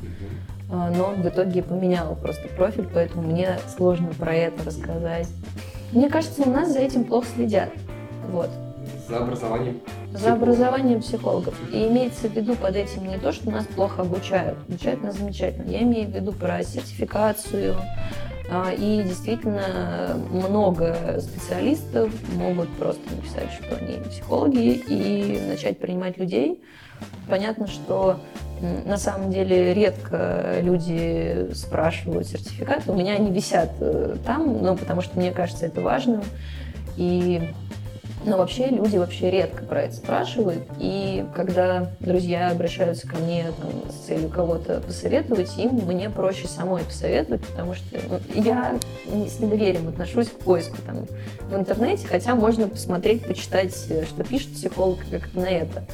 а, 0.71 0.91
но 0.91 1.05
он 1.05 1.23
в 1.23 1.29
итоге 1.29 1.63
поменял 1.63 2.17
просто 2.17 2.49
профиль, 2.49 2.89
поэтому 2.93 3.23
мне 3.23 3.59
сложно 3.77 4.09
про 4.19 4.35
это 4.35 4.65
рассказать. 4.65 5.29
Мне 5.93 6.09
кажется, 6.09 6.43
у 6.43 6.51
нас 6.51 6.73
за 6.73 6.81
этим 6.81 7.05
плохо 7.05 7.27
следят. 7.35 7.71
Вот. 8.31 8.51
За 9.09 9.19
образованием. 9.19 9.81
За 10.13 10.33
образованием 10.33 11.01
психологов. 11.01 11.55
И 11.73 11.87
имеется 11.87 12.29
в 12.29 12.33
виду 12.35 12.55
под 12.55 12.77
этим 12.77 13.07
не 13.07 13.19
то, 13.19 13.33
что 13.33 13.51
нас 13.51 13.67
плохо 13.67 14.03
обучают. 14.03 14.59
Обучают 14.69 15.03
нас 15.03 15.17
замечательно. 15.17 15.71
Я 15.71 15.83
имею 15.83 16.09
в 16.09 16.15
виду 16.15 16.33
про 16.33 16.63
сертификацию. 16.63 17.77
А, 18.51 18.73
И 18.73 19.03
действительно 19.03 20.17
много 20.31 21.21
специалистов 21.21 22.11
могут 22.35 22.69
просто 22.77 23.03
написать, 23.15 23.51
что 23.53 23.77
они 23.77 24.03
психологи, 24.09 24.83
и 24.89 25.41
начать 25.47 25.79
принимать 25.79 26.17
людей. 26.17 26.63
Понятно, 27.29 27.67
что 27.67 28.19
на 28.87 28.97
самом 28.97 29.31
деле 29.31 29.75
редко 29.75 30.57
люди 30.63 31.53
спрашивают 31.55 32.27
сертификаты. 32.27 32.91
У 32.91 32.97
меня 32.97 33.15
они 33.15 33.31
висят 33.31 33.71
э, 33.81 34.17
там, 34.25 34.63
ну, 34.63 34.77
потому 34.77 35.03
что 35.03 35.17
мне 35.19 35.31
кажется 35.31 35.67
это 35.67 35.81
важным. 35.81 36.23
И 36.97 37.51
но 38.25 38.37
вообще 38.37 38.69
люди 38.69 38.97
вообще 38.97 39.31
редко 39.31 39.65
про 39.65 39.83
это 39.83 39.95
спрашивают. 39.95 40.63
И 40.79 41.25
когда 41.35 41.91
друзья 42.01 42.51
обращаются 42.51 43.07
ко 43.09 43.17
мне 43.17 43.53
там, 43.61 43.71
с 43.91 44.07
целью 44.07 44.29
кого-то 44.29 44.81
посоветовать, 44.81 45.57
им 45.59 45.71
мне 45.87 46.11
проще 46.11 46.49
самой 46.49 46.85
посоветовать, 46.85 47.47
потому 47.47 47.75
что 47.75 47.99
ну, 48.09 48.21
я 48.35 48.79
с 49.07 49.41
недоверием 49.41 49.89
отношусь 49.89 50.29
к 50.29 50.39
поиску 50.39 50.77
там, 50.87 51.07
в 51.51 51.55
интернете, 51.55 52.07
хотя 52.07 52.35
можно 52.35 52.69
посмотреть, 52.69 53.25
почитать, 53.25 53.75
э, 53.89 54.05
что 54.05 54.25
пишет 54.25 54.53
психолог, 54.53 54.99
как 55.11 55.33
на 55.35 55.49
это 55.49 55.85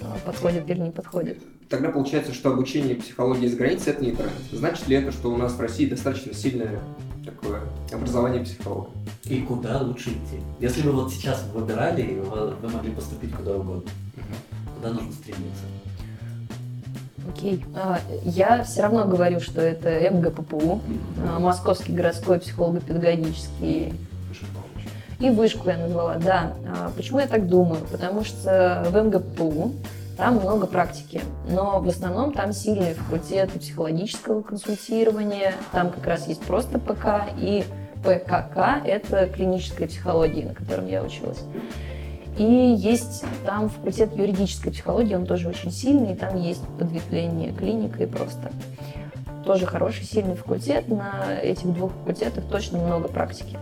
а, 0.00 0.16
подходит 0.24 0.68
или 0.68 0.80
не 0.80 0.90
подходит. 0.90 1.38
Тогда 1.68 1.88
получается, 1.88 2.32
что 2.34 2.50
обучение 2.50 2.94
психологии 2.94 3.46
за 3.46 3.56
границей 3.56 3.92
это 3.94 4.04
не 4.04 4.12
тренд. 4.12 4.32
Значит 4.52 4.86
ли 4.86 4.96
это, 4.96 5.12
что 5.12 5.32
у 5.32 5.36
нас 5.36 5.54
в 5.54 5.60
России 5.60 5.86
достаточно 5.86 6.34
сильное 6.34 6.80
такое 7.24 7.60
образование 7.92 8.44
психолога? 8.44 8.90
И 9.24 9.40
куда 9.42 9.80
лучше 9.80 10.10
идти? 10.10 10.40
Если 10.60 10.82
бы 10.82 10.92
вот 10.92 11.12
сейчас 11.12 11.44
выбирали, 11.54 12.20
вы, 12.20 12.50
вы 12.50 12.68
могли 12.68 12.92
поступить 12.92 13.34
куда 13.34 13.52
угодно, 13.56 13.90
куда 14.76 14.90
нужно 14.92 15.12
стремиться? 15.12 15.64
Окей. 17.28 17.64
А, 17.74 18.00
Я 18.24 18.62
все 18.64 18.82
равно 18.82 19.04
говорю, 19.06 19.40
что 19.40 19.60
это 19.60 19.88
МГППУ, 20.10 20.80
а, 21.26 21.38
Московский 21.38 21.92
городской 21.92 22.38
психолого-педагогический 22.38 23.94
И 25.20 25.30
вышку 25.30 25.68
я 25.70 25.78
назвала, 25.78 26.16
да. 26.16 26.52
А, 26.66 26.92
Почему 26.94 27.20
я 27.20 27.26
так 27.26 27.48
думаю? 27.48 27.80
Потому 27.90 28.24
что 28.24 28.86
в 28.90 28.96
МГПУ 28.96 29.72
там 30.16 30.36
много 30.36 30.66
практики, 30.66 31.20
но 31.48 31.80
в 31.80 31.88
основном 31.88 32.32
там 32.32 32.52
сильный 32.52 32.94
факультет 32.94 33.50
психологического 33.52 34.42
консультирования, 34.42 35.54
там 35.72 35.90
как 35.90 36.06
раз 36.06 36.28
есть 36.28 36.42
просто 36.42 36.78
ПК 36.78 37.28
и 37.36 37.64
ПКК, 38.02 38.80
это 38.84 39.26
клиническая 39.26 39.88
психология, 39.88 40.46
на 40.46 40.54
котором 40.54 40.86
я 40.86 41.02
училась. 41.02 41.40
И 42.38 42.44
есть 42.44 43.24
там 43.46 43.68
факультет 43.68 44.16
юридической 44.16 44.70
психологии, 44.70 45.14
он 45.14 45.26
тоже 45.26 45.48
очень 45.48 45.70
сильный, 45.70 46.12
и 46.12 46.16
там 46.16 46.36
есть 46.40 46.62
подветвление 46.78 47.52
клиника 47.52 48.02
и 48.02 48.06
просто. 48.06 48.50
Тоже 49.44 49.66
хороший, 49.66 50.04
сильный 50.04 50.34
факультет. 50.34 50.88
На 50.88 51.34
этих 51.40 51.72
двух 51.72 51.92
факультетах 51.92 52.44
точно 52.50 52.78
много 52.78 53.08
практики 53.08 53.56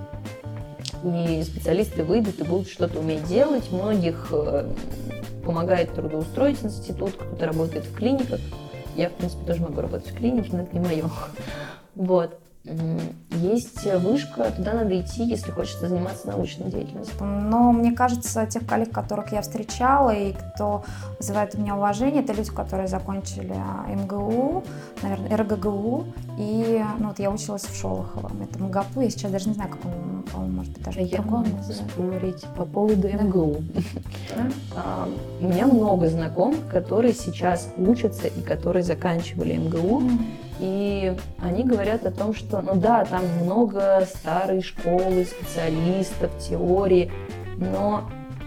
и 1.04 1.42
специалисты 1.42 2.04
выйдут 2.04 2.40
и 2.40 2.44
будут 2.44 2.68
что-то 2.68 3.00
уметь 3.00 3.24
делать. 3.24 3.70
Многих 3.72 4.28
э, 4.30 4.68
помогает 5.42 5.94
трудоустроить 5.94 6.62
институт, 6.64 7.14
кто-то 7.14 7.46
работает 7.46 7.84
в 7.84 7.94
клиниках. 7.94 8.40
Я, 8.96 9.08
в 9.08 9.14
принципе, 9.14 9.44
тоже 9.44 9.62
могу 9.62 9.80
работать 9.80 10.10
в 10.10 10.16
клинике, 10.16 10.50
но 10.52 10.62
это 10.62 10.74
не 10.76 10.80
мое. 10.80 11.04
Вот. 11.94 12.38
Есть 12.64 13.84
вышка, 13.96 14.52
туда 14.52 14.74
надо 14.74 15.00
идти, 15.00 15.24
если 15.24 15.50
хочется 15.50 15.88
заниматься 15.88 16.28
научной 16.28 16.70
деятельностью. 16.70 17.24
Но 17.24 17.72
мне 17.72 17.92
кажется, 17.92 18.46
тех 18.46 18.64
коллег, 18.66 18.90
которых 18.90 19.32
я 19.32 19.42
встречала 19.42 20.10
и 20.10 20.32
кто 20.32 20.84
вызывает 21.18 21.56
у 21.56 21.60
меня 21.60 21.74
уважение, 21.74 22.22
это 22.22 22.32
люди, 22.32 22.50
которые 22.50 22.86
закончили 22.86 23.56
МГУ, 23.88 24.62
наверное, 25.02 25.36
РГГУ, 25.38 26.04
и 26.38 26.84
ну, 26.98 27.08
вот 27.08 27.18
я 27.18 27.30
училась 27.30 27.62
в 27.62 27.74
Шолоховом. 27.76 28.42
Это 28.42 28.62
МГАПУ, 28.62 29.00
я 29.00 29.10
сейчас 29.10 29.32
даже 29.32 29.48
не 29.48 29.54
знаю, 29.54 29.70
как 29.70 29.84
он, 29.84 30.22
по-моему, 30.22 30.56
может 30.58 30.72
быть, 30.72 30.84
даже 30.84 31.00
я 31.00 31.20
могу 31.22 31.48
спорить 31.64 32.44
по 32.56 32.64
поводу 32.64 33.08
МГУ. 33.08 33.56
А, 34.76 35.08
у 35.40 35.48
меня 35.48 35.66
много 35.66 36.08
знакомых, 36.08 36.68
которые 36.70 37.12
сейчас 37.12 37.68
учатся 37.76 38.28
и 38.28 38.40
которые 38.40 38.84
заканчивали 38.84 39.56
МГУ, 39.56 40.02
и 40.62 41.16
они 41.40 41.64
говорят 41.64 42.06
о 42.06 42.12
том, 42.12 42.32
что, 42.34 42.62
ну 42.62 42.76
да, 42.76 43.04
там 43.04 43.24
много 43.42 44.06
старой 44.06 44.62
школы, 44.62 45.24
специалистов, 45.24 46.30
теории, 46.38 47.10
но 47.56 48.04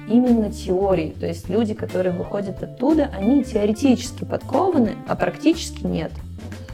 именно 0.07 0.50
теории. 0.50 1.13
То 1.19 1.25
есть 1.25 1.50
люди, 1.50 1.74
которые 1.74 2.13
выходят 2.13 2.63
оттуда, 2.63 3.12
они 3.13 3.43
теоретически 3.43 4.24
подкованы, 4.24 4.95
а 5.10 5.17
практически 5.17 5.86
нет. 5.86 6.12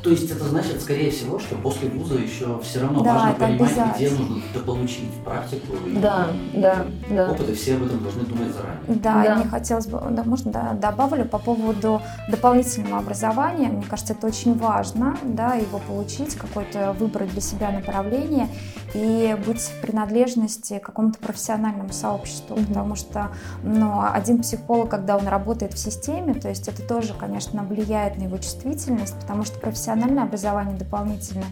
То 0.03 0.09
есть 0.09 0.31
это 0.31 0.45
значит, 0.45 0.81
скорее 0.81 1.11
всего, 1.11 1.37
что 1.37 1.55
после 1.55 1.89
вуза 1.89 2.15
еще 2.15 2.59
все 2.63 2.81
равно 2.81 3.01
да, 3.01 3.13
важно 3.13 3.33
понимать, 3.35 3.95
где 3.95 4.09
нужно 4.09 4.41
дополучить 4.53 5.13
практику 5.23 5.73
и 5.85 5.93
да, 5.97 6.27
да, 6.53 6.85
да. 7.09 7.31
опыт, 7.31 7.49
и 7.49 7.53
все 7.53 7.75
об 7.75 7.85
этом 7.85 8.01
должны 8.01 8.23
думать 8.23 8.51
заранее. 8.51 8.81
Да, 8.87 9.23
да. 9.23 9.35
мне 9.35 9.45
хотелось 9.45 9.87
бы, 9.87 10.01
да, 10.09 10.23
можно 10.23 10.51
да, 10.51 10.73
добавлю 10.73 11.25
по 11.25 11.37
поводу 11.37 12.01
дополнительного 12.29 12.97
образования. 12.97 13.67
Мне 13.67 13.85
кажется, 13.87 14.13
это 14.13 14.27
очень 14.27 14.57
важно, 14.57 15.17
да, 15.23 15.53
его 15.53 15.79
получить, 15.79 16.35
какое-то 16.35 16.95
выбрать 16.99 17.31
для 17.31 17.41
себя 17.41 17.69
направление 17.71 18.47
и 18.93 19.37
быть 19.45 19.61
в 19.61 19.81
принадлежности 19.81 20.79
к 20.79 20.85
какому-то 20.85 21.19
профессиональному 21.19 21.91
сообществу, 21.91 22.55
mm-hmm. 22.55 22.67
потому 22.67 22.95
что 22.95 23.29
ну, 23.63 24.01
один 24.11 24.41
психолог, 24.41 24.89
когда 24.89 25.17
он 25.17 25.27
работает 25.27 25.73
в 25.73 25.77
системе, 25.77 26.33
то 26.33 26.49
есть 26.49 26.67
это 26.67 26.81
тоже, 26.81 27.13
конечно, 27.13 27.63
влияет 27.63 28.17
на 28.17 28.23
его 28.23 28.37
чувствительность, 28.37 29.19
потому 29.19 29.45
что 29.45 29.59
профессиональное 29.59 30.23
образование 30.23 30.77
дополнительное, 30.77 31.45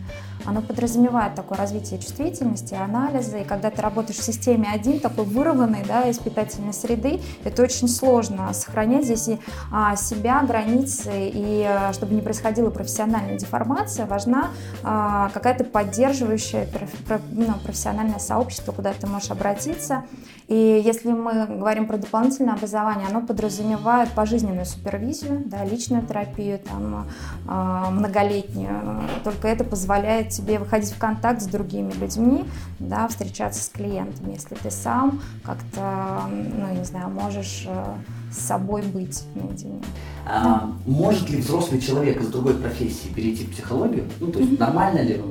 оно 0.46 0.62
подразумевает 0.62 1.36
такое 1.36 1.58
развитие 1.58 2.00
чувствительности, 2.00 2.74
анализа, 2.74 3.40
и 3.40 3.44
когда 3.44 3.70
ты 3.70 3.82
работаешь 3.82 4.20
в 4.20 4.24
системе 4.24 4.70
один, 4.74 5.00
такой 5.00 5.26
вырванной, 5.26 5.84
да, 5.88 6.04
из 6.04 6.18
питательной 6.20 6.74
среды, 6.74 7.20
это 7.44 7.64
очень 7.64 7.88
сложно 7.88 8.54
сохранять 8.54 9.06
здесь 9.06 9.28
и, 9.28 9.40
а, 9.72 9.96
себя, 9.96 10.42
границы, 10.44 11.12
и 11.14 11.64
а, 11.64 11.94
чтобы 11.94 12.16
не 12.16 12.22
происходила 12.22 12.70
профессиональная 12.70 13.38
деформация, 13.38 14.06
важна 14.06 14.50
а, 14.84 15.30
какая-то 15.34 15.64
поддерживающая 15.64 16.66
проф, 16.66 17.22
ну, 17.32 17.54
профессиональное 17.64 18.20
сообщество, 18.20 18.72
куда 18.72 18.94
ты 18.94 19.08
можешь 19.08 19.32
обратиться, 19.32 20.04
и 20.48 20.82
если 20.84 21.12
мы 21.12 21.46
говорим 21.46 21.86
про 21.86 21.98
дополнительное 21.98 22.56
образование, 22.56 23.08
оно 23.08 23.22
подразумевает 23.22 24.10
пожизненную 24.12 24.66
супервизию, 24.66 25.44
да, 25.46 25.64
личную 25.64 26.02
терапию, 26.02 26.58
там, 26.58 27.08
э, 27.48 27.90
многолетнюю. 27.92 29.04
Только 29.24 29.48
это 29.48 29.64
позволяет 29.64 30.29
тебе 30.30 30.60
выходить 30.60 30.92
в 30.92 30.98
контакт 30.98 31.42
с 31.42 31.46
другими 31.46 31.92
людьми, 31.94 32.46
да, 32.80 33.08
встречаться 33.08 33.64
с 33.64 33.70
клиентами, 33.70 34.34
если 34.34 34.56
ты 34.56 34.72
сам 34.72 35.22
как-то, 35.44 36.24
ну, 36.30 36.74
не 36.74 36.84
знаю, 36.84 37.10
можешь 37.10 37.66
э, 37.68 37.96
с 38.32 38.40
собой 38.40 38.84
быть 38.84 39.24
наедине. 39.36 39.82
А, 40.26 40.72
может 40.86 41.30
ли 41.30 41.38
взрослый 41.38 41.82
человек 41.82 42.22
из 42.22 42.28
другой 42.28 42.56
профессии 42.56 43.08
перейти 43.10 43.46
в 43.46 43.52
психологию? 43.52 44.06
Ну, 44.20 44.32
то 44.32 44.40
есть 44.40 44.54
mm-hmm. 44.54 44.60
нормально 44.60 45.00
ли 45.00 45.22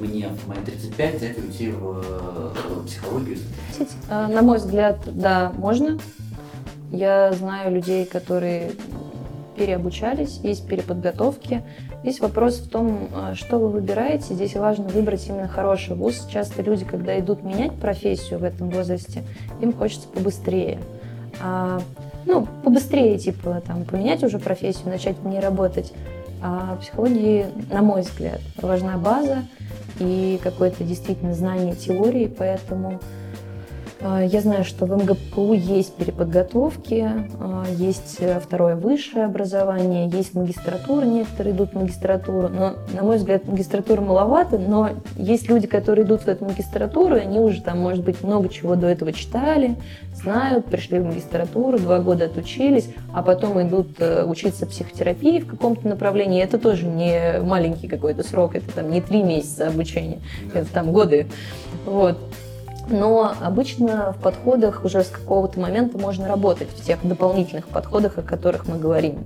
мне 0.00 0.28
в 0.28 0.48
мои 0.48 0.58
35 0.64 1.16
взять 1.16 1.38
и 1.38 1.40
уйти 1.40 1.68
в, 1.70 2.02
в 2.02 2.86
психологию? 2.86 3.38
А, 4.08 4.28
на 4.28 4.42
мой 4.42 4.58
взгляд, 4.58 5.00
да, 5.06 5.52
можно. 5.56 5.98
Я 6.90 7.32
знаю 7.32 7.74
людей, 7.74 8.04
которые 8.04 8.72
переобучались, 9.56 10.38
есть 10.42 10.66
переподготовки. 10.66 11.62
Здесь 12.04 12.20
вопрос 12.20 12.58
в 12.58 12.68
том, 12.68 13.08
а, 13.14 13.34
что 13.34 13.58
вы 13.58 13.70
выбираете. 13.70 14.34
Здесь 14.34 14.56
важно 14.56 14.84
выбрать 14.84 15.26
именно 15.26 15.48
хороший 15.48 15.96
вуз. 15.96 16.28
Часто 16.30 16.60
люди, 16.60 16.84
когда 16.84 17.18
идут 17.18 17.42
менять 17.42 17.72
профессию 17.72 18.40
в 18.40 18.44
этом 18.44 18.68
возрасте, 18.68 19.22
им 19.62 19.72
хочется 19.72 20.06
побыстрее. 20.08 20.78
А, 21.42 21.80
ну, 22.26 22.46
побыстрее, 22.62 23.18
типа, 23.18 23.62
там, 23.66 23.84
поменять 23.84 24.22
уже 24.22 24.38
профессию, 24.38 24.90
начать 24.90 25.16
в 25.16 25.26
ней 25.26 25.40
работать. 25.40 25.94
А 26.42 26.74
в 26.74 26.80
психологии, 26.80 27.46
на 27.72 27.80
мой 27.80 28.02
взгляд, 28.02 28.42
важна 28.60 28.98
база 28.98 29.38
и 29.98 30.38
какое-то 30.42 30.84
действительно 30.84 31.32
знание 31.32 31.74
теории, 31.74 32.26
поэтому 32.26 33.00
я 34.04 34.40
знаю, 34.42 34.64
что 34.64 34.84
в 34.84 34.90
МГПУ 34.90 35.54
есть 35.54 35.94
переподготовки, 35.94 37.08
а, 37.40 37.64
есть 37.70 38.16
э, 38.20 38.38
второе 38.38 38.76
высшее 38.76 39.24
образование, 39.24 40.08
есть 40.08 40.34
магистратура, 40.34 41.04
некоторые 41.04 41.54
идут 41.54 41.70
в 41.70 41.74
магистратуру, 41.74 42.48
но, 42.48 42.74
на 42.92 43.02
мой 43.02 43.16
взгляд, 43.16 43.46
магистратура 43.46 44.02
маловато, 44.02 44.58
но 44.58 44.90
есть 45.16 45.48
люди, 45.48 45.66
которые 45.66 46.04
идут 46.04 46.22
в 46.22 46.28
эту 46.28 46.44
магистратуру, 46.44 47.16
и 47.16 47.20
они 47.20 47.40
уже 47.40 47.62
там, 47.62 47.78
может 47.78 48.04
быть, 48.04 48.22
много 48.22 48.50
чего 48.50 48.74
до 48.76 48.88
этого 48.88 49.12
читали, 49.12 49.76
знают, 50.14 50.66
пришли 50.66 50.98
в 50.98 51.06
магистратуру, 51.06 51.78
два 51.78 51.98
года 52.00 52.26
отучились, 52.26 52.88
а 53.14 53.22
потом 53.22 53.60
идут 53.66 53.88
э, 54.00 54.24
учиться 54.26 54.66
психотерапии 54.66 55.40
в 55.40 55.46
каком-то 55.46 55.88
направлении. 55.88 56.42
Это 56.42 56.58
тоже 56.58 56.84
не 56.84 57.40
маленький 57.40 57.88
какой-то 57.88 58.22
срок, 58.22 58.54
это 58.54 58.70
там 58.70 58.90
не 58.90 59.00
три 59.00 59.22
месяца 59.22 59.68
обучения, 59.68 60.20
это 60.52 60.70
там 60.70 60.92
годы. 60.92 61.26
Вот. 61.86 62.18
Но 62.88 63.32
обычно 63.40 64.12
в 64.12 64.22
подходах 64.22 64.84
уже 64.84 65.02
с 65.02 65.08
какого-то 65.08 65.58
момента 65.58 65.98
можно 65.98 66.28
работать, 66.28 66.68
в 66.68 66.84
тех 66.84 66.98
дополнительных 67.06 67.66
подходах, 67.66 68.18
о 68.18 68.22
которых 68.22 68.66
мы 68.66 68.78
говорим. 68.78 69.24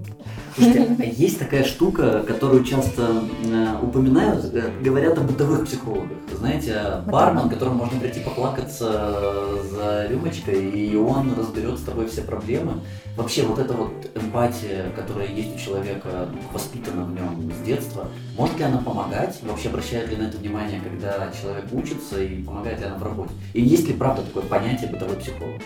Слушайте, 0.58 1.14
есть 1.16 1.38
такая 1.38 1.62
штука, 1.62 2.24
которую 2.26 2.64
часто 2.64 3.22
э, 3.44 3.76
упоминают, 3.80 4.52
э, 4.52 4.70
говорят 4.82 5.16
о 5.16 5.20
бытовых 5.20 5.64
психологах. 5.66 6.18
Знаете, 6.36 7.02
бармен, 7.06 7.48
которому 7.48 7.76
можно 7.76 8.00
прийти 8.00 8.20
поплакаться 8.20 9.62
за 9.70 10.06
рюмочкой, 10.08 10.68
и 10.70 10.96
он 10.96 11.32
разберет 11.38 11.78
с 11.78 11.82
тобой 11.82 12.08
все 12.08 12.22
проблемы. 12.22 12.80
Вообще 13.16 13.42
вот 13.42 13.60
эта 13.60 13.72
вот 13.72 13.92
эмпатия, 14.16 14.90
которая 14.96 15.28
есть 15.28 15.54
у 15.54 15.58
человека, 15.58 16.28
воспитана 16.52 17.04
в 17.04 17.12
нем 17.12 17.52
с 17.52 17.64
детства, 17.64 18.08
может 18.36 18.58
ли 18.58 18.64
она 18.64 18.78
помогать? 18.78 19.38
Вообще 19.42 19.68
обращает 19.68 20.10
ли 20.10 20.16
на 20.16 20.24
это 20.24 20.38
внимание, 20.38 20.80
когда 20.80 21.30
человек 21.40 21.66
учится, 21.72 22.20
и 22.20 22.42
помогает 22.42 22.80
ли 22.80 22.86
она 22.86 22.96
в 22.96 23.02
работе? 23.04 23.30
И 23.52 23.62
есть 23.62 23.86
ли 23.86 23.94
правда 23.94 24.22
такое 24.22 24.42
понятие 24.42 24.90
бытовой 24.90 25.16
психолог? 25.16 25.62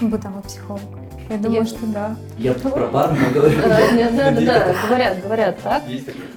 Бытовой 0.00 0.42
психолог. 0.42 1.07
Я 1.28 1.36
думаю, 1.36 1.66
что 1.66 1.86
да. 1.86 2.16
Я 2.38 2.54
про 2.54 2.70
говорю. 2.70 3.60
Да, 3.62 4.30
да, 4.30 4.30
да, 4.30 4.74
говорят, 4.86 5.22
говорят 5.22 5.56
так. 5.62 5.82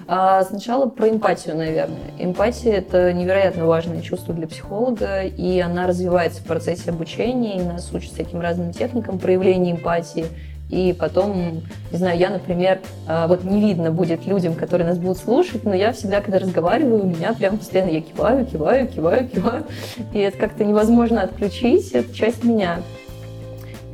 А, 0.08 0.44
сначала 0.44 0.88
про 0.88 1.10
эмпатию, 1.10 1.56
наверное. 1.56 2.12
Эмпатия– 2.20 2.74
это 2.74 3.14
невероятно 3.14 3.66
важное 3.66 4.02
чувство 4.02 4.34
для 4.34 4.48
психолога, 4.48 5.22
и 5.24 5.60
она 5.60 5.88
развивается 5.88 6.42
в 6.42 6.46
процессе 6.46 6.90
обучения, 6.90 7.58
и 7.58 7.64
нас 7.64 7.90
учат 7.94 8.12
всяким 8.12 8.42
разным 8.42 8.74
техникам 8.74 9.18
проявления 9.18 9.72
эмпатии. 9.72 10.26
И 10.70 10.96
потом, 10.98 11.64
не 11.92 11.98
знаю, 11.98 12.18
я, 12.18 12.30
например, 12.30 12.80
а, 13.08 13.28
вот 13.28 13.44
не 13.46 13.62
видно 13.62 13.92
будет 13.92 14.26
людям, 14.26 14.56
которые 14.56 14.88
нас 14.88 14.98
будут 14.98 15.18
слушать, 15.18 15.64
но 15.64 15.74
я 15.74 15.94
всегда, 15.94 16.20
когда 16.22 16.40
разговариваю, 16.40 17.04
у 17.04 17.08
меня 17.08 17.34
прям 17.34 17.58
постоянно 17.58 17.90
я 17.92 18.02
киваю, 18.02 18.46
киваю, 18.46 18.88
киваю, 18.88 19.28
киваю. 19.28 19.66
И 20.14 20.20
это 20.20 20.38
как-то 20.38 20.66
невозможно 20.66 21.24
отключить, 21.24 21.92
это 21.92 22.14
часть 22.14 22.44
меня. 22.44 22.82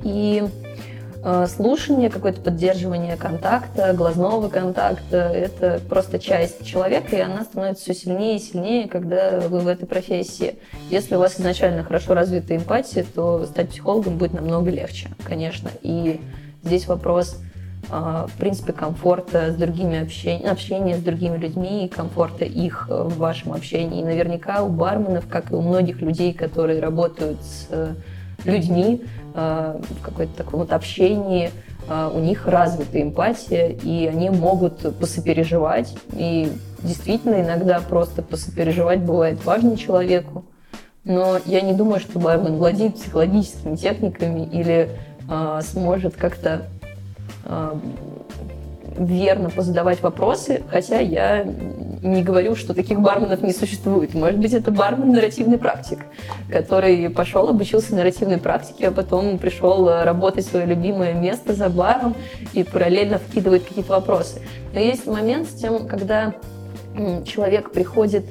И 0.04 0.44
слушание, 1.48 2.10
какое-то 2.10 2.42
поддерживание 2.42 3.18
контакта, 3.18 3.94
глазного 3.94 4.48
контакта. 4.50 5.18
Это 5.18 5.82
просто 5.90 6.20
часть 6.20 6.66
человека, 6.66 7.16
и 7.16 7.20
она 7.20 7.44
становится 7.44 7.84
все 7.84 7.94
сильнее 7.94 8.38
и 8.38 8.40
сильнее, 8.40 8.88
когда 8.88 9.42
вы 9.42 9.60
в 9.60 9.68
этой 9.68 9.86
профессии. 9.86 10.56
Если 10.90 11.16
у 11.16 11.20
вас 11.20 11.40
изначально 11.40 11.84
хорошо 11.84 12.14
развита 12.14 12.56
эмпатия, 12.56 13.04
то 13.04 13.46
стать 13.46 13.70
психологом 13.70 14.18
будет 14.18 14.34
намного 14.34 14.70
легче, 14.70 15.10
конечно. 15.24 15.70
И 15.82 16.22
здесь 16.64 16.88
вопрос 16.88 17.42
э, 17.90 18.26
в 18.28 18.38
принципе, 18.38 18.72
комфорта 18.72 19.52
с 19.52 19.56
другими 19.56 20.02
общения, 20.02 20.50
общения 20.50 20.96
с 20.96 21.02
другими 21.02 21.38
людьми, 21.38 21.92
комфорта 21.94 22.46
их 22.46 22.88
в 22.90 23.18
вашем 23.18 23.54
общении. 23.54 24.02
И 24.02 24.06
наверняка 24.06 24.64
у 24.64 24.70
барменов, 24.70 25.28
как 25.28 25.52
и 25.52 25.56
у 25.56 25.62
многих 25.62 26.02
людей, 26.02 26.34
которые 26.34 26.80
работают 26.80 27.40
с 27.42 27.68
людьми 28.46 29.02
э, 29.04 29.27
в 29.38 30.02
какой-то 30.02 30.36
таком 30.36 30.62
вот 30.62 30.74
общении, 30.74 31.52
э, 31.88 32.12
у 32.14 32.20
них 32.20 32.48
развита 32.48 33.02
эмпатия, 33.02 33.70
и 33.70 34.08
они 34.08 34.30
могут 34.30 34.98
посопереживать. 34.98 35.96
И 36.14 36.52
действительно, 36.82 37.42
иногда 37.42 37.80
просто 37.80 38.22
посопереживать 38.22 39.00
бывает 39.02 39.44
важно 39.46 39.78
человеку. 39.78 40.46
Но 41.04 41.38
я 41.46 41.62
не 41.62 41.74
думаю, 41.74 42.00
что 42.00 42.20
бармен 42.20 42.58
владеет 42.58 42.96
психологическими 42.96 43.76
техниками 43.76 44.46
или 44.52 44.90
э, 45.30 45.62
сможет 45.64 46.16
как-то 46.16 46.64
э, 47.46 47.76
верно 48.98 49.50
позадавать 49.50 50.02
вопросы, 50.02 50.64
хотя 50.70 51.00
я 51.00 51.46
не 52.04 52.24
говорю, 52.24 52.56
что 52.56 52.74
таких 52.74 53.00
барменов 53.00 53.42
не 53.42 53.54
существует. 53.54 54.14
Может 54.14 54.40
быть, 54.40 54.54
это 54.54 54.72
бармен 54.72 55.12
нарративный 55.12 55.58
практик, 55.58 56.00
который 56.52 57.10
пошел, 57.10 57.50
обучился 57.50 57.96
нарративной 57.96 58.38
практике, 58.38 58.88
а 58.88 58.92
потом 58.92 59.38
пришел 59.38 59.88
работать 60.04 60.46
в 60.46 60.50
свое 60.50 60.66
любимое 60.66 61.14
место 61.14 61.54
за 61.54 61.70
баром 61.70 62.16
и 62.54 62.64
параллельно 62.64 63.18
вкидывает 63.18 63.64
какие-то 63.64 63.94
вопросы. 63.94 64.42
Но 64.74 64.80
есть 64.80 65.08
момент 65.08 65.50
с 65.50 65.54
тем, 65.54 65.88
когда 65.88 66.34
человек 67.26 67.72
приходит 67.72 68.26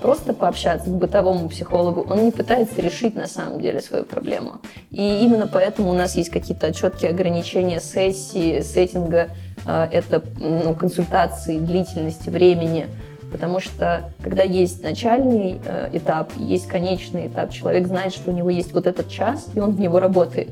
просто 0.00 0.32
пообщаться 0.32 0.88
к 0.88 0.94
бытовому 0.94 1.48
психологу, 1.48 2.06
он 2.08 2.26
не 2.26 2.30
пытается 2.30 2.80
решить 2.80 3.14
на 3.16 3.26
самом 3.26 3.60
деле 3.60 3.80
свою 3.80 4.04
проблему. 4.04 4.60
И 4.90 5.24
именно 5.24 5.48
поэтому 5.48 5.90
у 5.90 5.94
нас 5.94 6.16
есть 6.16 6.30
какие-то 6.30 6.72
четкие 6.72 7.10
ограничения 7.10 7.80
сессии, 7.80 8.60
сеттинга, 8.60 9.30
это 9.66 10.22
ну, 10.38 10.74
консультации, 10.74 11.58
длительности 11.58 12.28
времени. 12.30 12.86
Потому 13.30 13.60
что 13.60 14.10
когда 14.22 14.42
есть 14.42 14.82
начальный 14.82 15.60
э, 15.64 15.90
этап, 15.92 16.32
есть 16.38 16.66
конечный 16.66 17.26
этап, 17.26 17.52
человек 17.52 17.86
знает, 17.86 18.14
что 18.14 18.30
у 18.30 18.34
него 18.34 18.48
есть 18.48 18.72
вот 18.72 18.86
этот 18.86 19.10
час, 19.10 19.48
и 19.54 19.60
он 19.60 19.72
в 19.72 19.80
него 19.80 20.00
работает. 20.00 20.48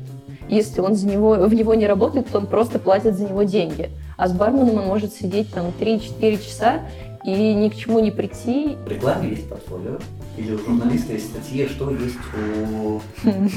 Если 0.47 0.79
он 0.79 0.95
за 0.95 1.07
него, 1.07 1.33
в 1.33 1.53
него 1.53 1.73
не 1.73 1.87
работает, 1.87 2.27
то 2.27 2.37
он 2.37 2.45
просто 2.45 2.79
платит 2.79 3.17
за 3.17 3.25
него 3.25 3.43
деньги. 3.43 3.89
А 4.15 4.27
с 4.27 4.31
барменом 4.31 4.77
он 4.77 4.85
может 4.85 5.13
сидеть 5.13 5.51
там 5.53 5.73
3-4 5.79 6.37
часа 6.45 6.81
и 7.23 7.53
ни 7.53 7.69
к 7.69 7.75
чему 7.75 7.99
не 7.99 8.11
прийти. 8.11 8.77
В 8.85 8.89
рекламе 8.89 9.29
есть 9.29 9.49
портфолио, 9.49 9.97
или 10.37 10.53
у 10.53 10.59
журналиста 10.59 11.13
есть 11.13 11.31
статьи, 11.31 11.67
что 11.67 11.91
есть 11.91 12.15
у 12.33 13.01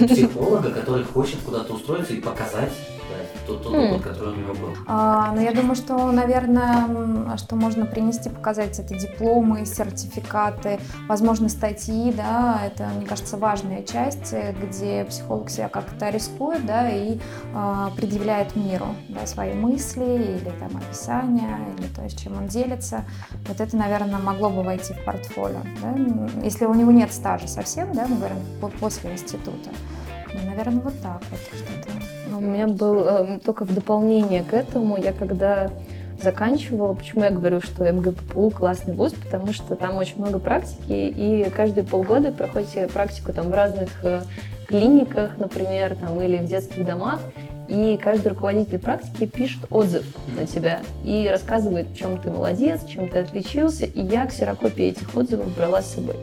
психолога, 0.06 0.70
который 0.70 1.04
хочет 1.04 1.38
куда-то 1.44 1.74
устроиться 1.74 2.14
и 2.14 2.20
показать 2.20 2.72
тот, 3.46 3.62
тот 3.62 3.74
опыт, 3.74 4.02
который 4.02 4.32
у 4.34 4.36
него 4.36 4.54
был? 4.54 4.74
А, 4.86 5.32
ну, 5.32 5.40
я 5.40 5.52
думаю, 5.52 5.74
что, 5.74 6.10
наверное, 6.12 7.36
что 7.36 7.56
можно 7.56 7.86
принести, 7.86 8.30
показать 8.30 8.78
это 8.78 8.94
дипломы, 8.98 9.64
сертификаты, 9.66 10.78
возможно, 11.08 11.48
статьи, 11.48 12.12
да, 12.12 12.60
это, 12.64 12.88
мне 12.96 13.06
кажется, 13.06 13.36
важная 13.36 13.82
часть, 13.82 14.34
где 14.62 15.04
психолог 15.04 15.50
себя 15.50 15.68
как-то 15.68 16.10
рискует, 16.10 16.64
да, 16.66 16.88
и 16.88 17.18
а, 17.54 17.90
предъявляет 17.96 18.56
миру, 18.56 18.94
да, 19.08 19.26
свои 19.26 19.52
мысли 19.52 20.04
или 20.04 20.52
там 20.58 20.76
описания, 20.76 21.58
или 21.78 21.86
то, 21.88 22.08
с 22.08 22.14
чем 22.14 22.36
он 22.36 22.46
делится. 22.46 23.04
Вот 23.46 23.60
это, 23.60 23.76
наверное, 23.76 24.18
могло 24.18 24.50
бы 24.50 24.62
войти 24.62 24.92
в 24.94 25.04
портфолио, 25.04 25.60
да? 25.82 25.94
если 26.42 26.66
у 26.66 26.74
него 26.74 26.90
нет 26.90 27.12
стажа 27.12 27.48
совсем, 27.48 27.92
да, 27.92 28.06
мы 28.06 28.16
говорим, 28.16 28.38
после 28.80 29.12
института. 29.12 29.70
Ну, 30.34 30.40
наверное, 30.48 30.82
вот 30.82 30.94
так 31.02 31.20
вот 31.30 31.40
что-то. 31.40 31.90
Ну, 32.30 32.38
у 32.38 32.40
меня 32.40 32.68
был 32.68 33.04
э, 33.04 33.38
только 33.44 33.64
в 33.64 33.74
дополнение 33.74 34.42
к 34.42 34.54
этому, 34.54 34.96
я 34.96 35.12
когда 35.12 35.70
заканчивала, 36.22 36.94
почему 36.94 37.24
я 37.24 37.30
говорю, 37.30 37.60
что 37.60 37.90
МГППУ 37.90 38.50
классный 38.50 38.94
вуз, 38.94 39.12
потому 39.12 39.52
что 39.52 39.74
там 39.74 39.96
очень 39.96 40.18
много 40.18 40.38
практики, 40.38 40.84
и 40.88 41.48
каждые 41.50 41.84
полгода 41.84 42.30
проходите 42.32 42.88
практику 42.88 43.32
там 43.32 43.48
в 43.48 43.54
разных 43.54 43.88
э, 44.02 44.22
клиниках, 44.66 45.38
например, 45.38 45.96
там, 45.96 46.20
или 46.20 46.36
в 46.36 46.46
детских 46.46 46.84
домах, 46.84 47.20
и 47.68 47.98
каждый 48.02 48.28
руководитель 48.28 48.78
практики 48.78 49.26
пишет 49.26 49.60
отзыв 49.70 50.04
на 50.36 50.46
тебя 50.46 50.80
и 51.04 51.28
рассказывает, 51.30 51.88
в 51.88 51.96
чем 51.96 52.18
ты 52.18 52.30
молодец, 52.30 52.84
чем 52.84 53.08
ты 53.08 53.20
отличился, 53.20 53.84
и 53.84 54.02
я 54.02 54.26
ксерокопии 54.26 54.86
этих 54.86 55.14
отзывов 55.16 55.54
брала 55.56 55.80
с 55.80 55.94
собой. 55.94 56.16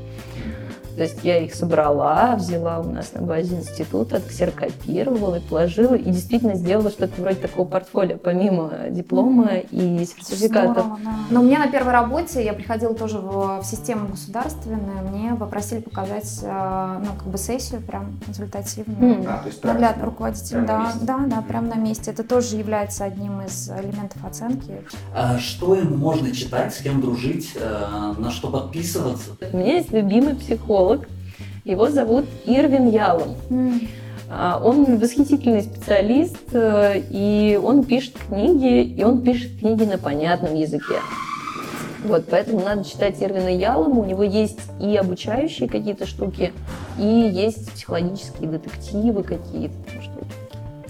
То 0.98 1.04
есть 1.04 1.20
я 1.24 1.38
их 1.38 1.54
собрала, 1.54 2.36
взяла 2.36 2.80
у 2.80 2.92
нас 2.92 3.14
на 3.14 3.22
базе 3.22 3.58
института, 3.58 4.18
отксерокопировала 4.18 5.36
и 5.36 5.40
положила, 5.42 5.94
и 5.94 6.10
действительно 6.10 6.56
сделала 6.56 6.90
что-то 6.90 7.22
вроде 7.22 7.36
такого 7.36 7.68
портфолио, 7.68 8.18
помимо 8.18 8.72
диплома 8.90 9.58
и 9.70 10.04
сертификатов. 10.06 10.86
Здорово, 10.86 11.00
да. 11.04 11.16
Но 11.30 11.42
у 11.42 11.44
меня 11.44 11.60
на 11.60 11.68
первой 11.68 11.92
работе, 11.92 12.44
я 12.44 12.54
приходила 12.54 12.96
тоже 12.96 13.20
в, 13.20 13.62
в 13.62 13.64
систему 13.64 14.08
государственную, 14.08 15.08
мне 15.08 15.36
попросили 15.36 15.82
показать 15.82 16.40
э, 16.42 17.02
ну, 17.06 17.14
как 17.16 17.28
бы 17.28 17.38
сессию 17.38 17.82
прям 17.82 18.18
консультативную. 18.26 19.18
Mm. 19.18 19.28
А, 19.28 19.38
то 19.38 19.48
есть 19.50 19.64
ну, 19.64 19.78
для 19.78 19.96
руководителя. 20.02 20.62
Да, 20.62 20.94
да, 21.00 21.20
да, 21.28 21.42
прям 21.44 21.68
на 21.68 21.76
месте. 21.76 22.10
Это 22.10 22.24
тоже 22.24 22.56
является 22.56 23.04
одним 23.04 23.42
из 23.42 23.70
элементов 23.70 24.26
оценки. 24.26 24.82
А 25.14 25.38
что 25.38 25.76
ему 25.76 25.96
можно 25.96 26.32
читать, 26.32 26.74
с 26.74 26.80
кем 26.80 27.02
дружить, 27.02 27.52
э, 27.56 28.14
на 28.18 28.32
что 28.32 28.50
подписываться? 28.50 29.38
У 29.54 29.58
меня 29.58 29.76
есть 29.76 29.92
любимый 29.92 30.36
психолог, 30.36 30.87
психолог. 30.88 31.08
Его 31.66 31.90
зовут 31.90 32.26
Ирвин 32.46 32.90
Ялом. 32.90 33.36
Mm. 33.50 33.88
Он 34.30 34.98
восхитительный 34.98 35.62
специалист, 35.62 36.36
э, 36.52 37.02
и 37.10 37.58
он 37.62 37.86
пишет 37.86 38.16
книги, 38.28 38.84
и 38.84 39.04
он 39.04 39.22
пишет 39.22 39.58
книги 39.60 39.86
на 39.86 39.98
понятном 39.98 40.54
языке. 40.54 40.96
Вот, 42.04 42.26
поэтому 42.30 42.60
надо 42.60 42.84
читать 42.84 43.22
Ирвина 43.22 43.56
Ялома. 43.56 44.02
У 44.02 44.06
него 44.06 44.24
есть 44.24 44.60
и 44.82 44.96
обучающие 44.98 45.70
какие-то 45.70 46.06
штуки, 46.06 46.52
и 47.00 47.06
есть 47.06 47.72
психологические 47.72 48.50
детективы 48.50 49.24
какие-то. 49.24 49.76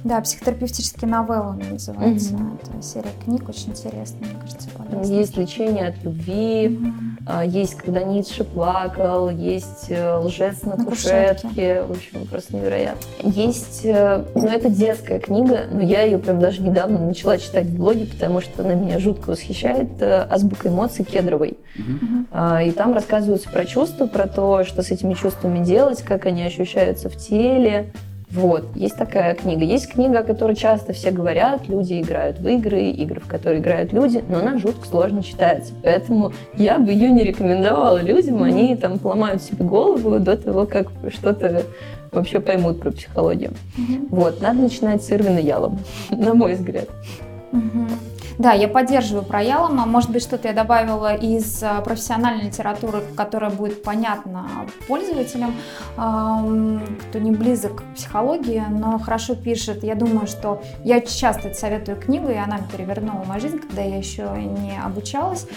Да, 0.07 0.21
психотерапевтические 0.21 1.11
новеллы 1.11 1.55
называется. 1.69 2.33
Mm-hmm. 2.33 2.59
Это 2.63 2.81
серия 2.81 3.09
книг 3.25 3.49
очень 3.49 3.71
интересная, 3.71 4.29
мне 4.29 4.39
кажется, 4.39 4.69
полезная. 4.69 5.17
Есть 5.17 5.35
лечение 5.35 5.87
от 5.89 6.01
любви, 6.01 6.67
mm-hmm. 6.67 7.47
есть 7.49 7.75
когда 7.75 8.03
Ницше 8.03 8.45
плакал, 8.45 9.29
есть 9.29 9.87
э, 9.89 10.15
лжец 10.15 10.61
на, 10.63 10.77
на 10.77 10.85
кушетке. 10.85 11.41
кушетке. 11.41 11.83
В 11.83 11.91
общем, 11.91 12.27
просто 12.27 12.55
невероятно. 12.55 13.01
Есть, 13.21 13.81
э, 13.83 14.23
ну 14.33 14.47
это 14.47 14.69
детская 14.69 15.19
книга, 15.19 15.65
но 15.69 15.81
я 15.81 16.03
ее 16.03 16.19
прям 16.19 16.39
даже 16.39 16.61
недавно 16.61 16.99
начала 16.99 17.37
читать 17.37 17.65
в 17.65 17.75
блоге, 17.75 18.05
потому 18.05 18.39
что 18.39 18.63
она 18.63 18.75
меня 18.75 18.99
жутко 18.99 19.31
восхищает. 19.31 20.01
Э, 20.01 20.25
Азбука 20.29 20.69
эмоций 20.69 21.03
Кедровой. 21.03 21.57
Mm-hmm. 21.77 22.67
И 22.69 22.71
там 22.71 22.93
рассказываются 22.93 23.49
про 23.49 23.65
чувства, 23.65 24.07
про 24.07 24.25
то, 24.27 24.63
что 24.63 24.83
с 24.83 24.89
этими 24.89 25.15
чувствами 25.15 25.63
делать, 25.65 26.01
как 26.01 26.25
они 26.25 26.43
ощущаются 26.43 27.09
в 27.09 27.17
теле, 27.17 27.91
вот, 28.29 28.65
есть 28.75 28.97
такая 28.97 29.35
книга. 29.35 29.63
Есть 29.63 29.89
книга, 29.89 30.19
о 30.19 30.23
которой 30.23 30.55
часто 30.55 30.91
все 30.91 31.11
говорят, 31.11 31.69
люди 31.69 32.01
играют 32.01 32.39
в 32.39 32.47
игры, 32.47 32.83
игры, 32.89 33.21
в 33.21 33.27
которые 33.27 33.61
играют 33.61 33.93
люди, 33.93 34.21
но 34.27 34.39
она 34.39 34.57
жутко 34.57 34.85
сложно 34.85 35.23
читается. 35.23 35.73
Поэтому 35.81 36.33
я 36.55 36.77
бы 36.77 36.91
ее 36.91 37.09
не 37.09 37.23
рекомендовала 37.23 38.01
людям, 38.01 38.43
они 38.43 38.75
там 38.75 38.99
поломают 38.99 39.41
себе 39.41 39.63
голову 39.63 40.19
до 40.19 40.35
того, 40.35 40.65
как 40.65 40.87
что-то 41.09 41.63
вообще 42.11 42.41
поймут 42.41 42.81
про 42.81 42.91
психологию. 42.91 43.51
Mm-hmm. 43.77 44.07
Вот, 44.09 44.41
надо 44.41 44.59
начинать 44.59 45.03
с 45.03 45.11
Ирвина 45.11 45.39
Ялом, 45.39 45.79
на 46.09 46.33
мой 46.33 46.55
взгляд. 46.55 46.89
Mm-hmm. 47.53 48.16
Да, 48.37 48.53
я 48.53 48.67
поддерживаю 48.67 49.25
про 49.25 49.41
Ялома. 49.41 49.87
Может 49.87 50.11
быть, 50.11 50.21
что-то 50.21 50.47
я 50.47 50.53
добавила 50.53 51.15
из 51.15 51.63
а, 51.63 51.81
профессиональной 51.81 52.45
литературы, 52.45 53.01
которая 53.15 53.49
будет 53.49 53.81
понятна 53.81 54.47
пользователям, 54.87 55.55
кто 55.95 57.19
не 57.19 57.31
близок 57.31 57.77
к 57.81 57.95
психологии, 57.95 58.63
но 58.69 58.99
хорошо 58.99 59.35
пишет. 59.35 59.83
Я 59.83 59.95
думаю, 59.95 60.27
что 60.27 60.61
я 60.83 61.01
часто 61.01 61.53
советую 61.53 61.99
книгу, 61.99 62.29
и 62.29 62.35
она 62.35 62.59
перевернула 62.71 63.23
мою 63.23 63.41
жизнь, 63.41 63.59
когда 63.59 63.81
я 63.81 63.97
еще 63.97 64.29
не 64.35 64.79
обучалась 64.79 65.47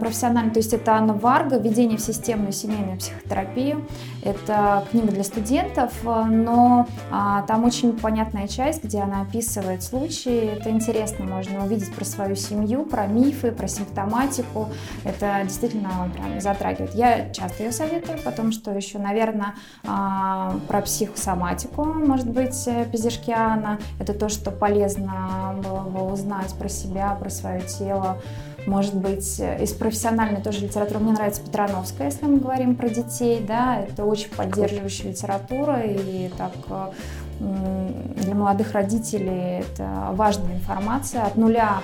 профессионально. 0.00 0.50
То 0.50 0.60
есть 0.60 0.72
это 0.72 0.92
Анна 0.92 1.14
Варга 1.14 1.58
«Введение 1.58 1.98
в 1.98 2.00
системную 2.00 2.52
семейную 2.52 2.98
психотерапию». 2.98 3.86
Это 4.22 4.84
книга 4.90 5.08
для 5.08 5.24
студентов, 5.24 5.92
но 6.04 6.86
а, 7.10 7.42
там 7.42 7.64
очень 7.64 7.96
понятная 7.96 8.48
часть, 8.48 8.84
где 8.84 8.98
она 9.00 9.22
описывает 9.22 9.82
случаи. 9.82 10.56
Это 10.56 10.70
интересно, 10.70 11.24
можно 11.24 11.64
увидеть 11.64 11.94
про 11.98 12.04
свою 12.04 12.36
семью, 12.36 12.84
про 12.84 13.06
мифы, 13.06 13.50
про 13.50 13.66
симптоматику. 13.66 14.68
Это 15.04 15.40
действительно 15.42 16.08
прям 16.14 16.40
затрагивает. 16.40 16.94
Я 16.94 17.30
часто 17.30 17.64
ее 17.64 17.72
советую, 17.72 18.18
потом 18.24 18.52
что 18.52 18.70
еще, 18.70 18.98
наверное, 18.98 19.54
а, 19.84 20.56
про 20.68 20.80
психосоматику, 20.82 21.84
может 21.84 22.28
быть, 22.30 22.68
э, 22.68 22.84
Пизишкиана. 22.84 23.80
Это 23.98 24.14
то, 24.14 24.28
что 24.28 24.52
полезно 24.52 25.56
было 25.62 25.80
бы 25.80 26.12
узнать 26.12 26.54
про 26.54 26.68
себя, 26.68 27.16
про 27.20 27.30
свое 27.30 27.62
тело. 27.62 28.18
Может 28.66 28.94
быть, 28.94 29.40
э, 29.40 29.62
из 29.64 29.72
профессиональной 29.72 30.40
тоже 30.40 30.60
литературы. 30.60 31.00
Мне 31.00 31.12
нравится 31.12 31.42
Петрановская, 31.42 32.08
если 32.10 32.26
мы 32.26 32.38
говорим 32.38 32.76
про 32.76 32.88
детей, 32.88 33.42
да, 33.46 33.80
это 33.80 34.04
очень 34.04 34.30
поддерживающая 34.30 35.10
литература, 35.10 35.80
и 35.80 36.28
так 36.36 36.52
э, 36.68 36.90
для 37.38 38.34
молодых 38.34 38.72
родителей 38.72 39.60
это 39.60 40.08
важная 40.12 40.56
информация. 40.56 41.24
От 41.24 41.36
нуля 41.36 41.82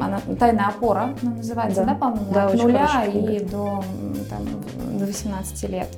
она, 0.00 0.20
тайная 0.38 0.66
опора 0.66 1.14
она 1.22 1.36
называется, 1.36 1.82
да, 1.82 1.92
да 1.92 1.94
по-моему? 1.94 2.32
Да, 2.32 2.46
От 2.46 2.54
нуля 2.54 3.04
и 3.06 3.40
до, 3.40 3.84
там, 4.28 4.98
до 4.98 5.06
18 5.06 5.70
лет. 5.70 5.88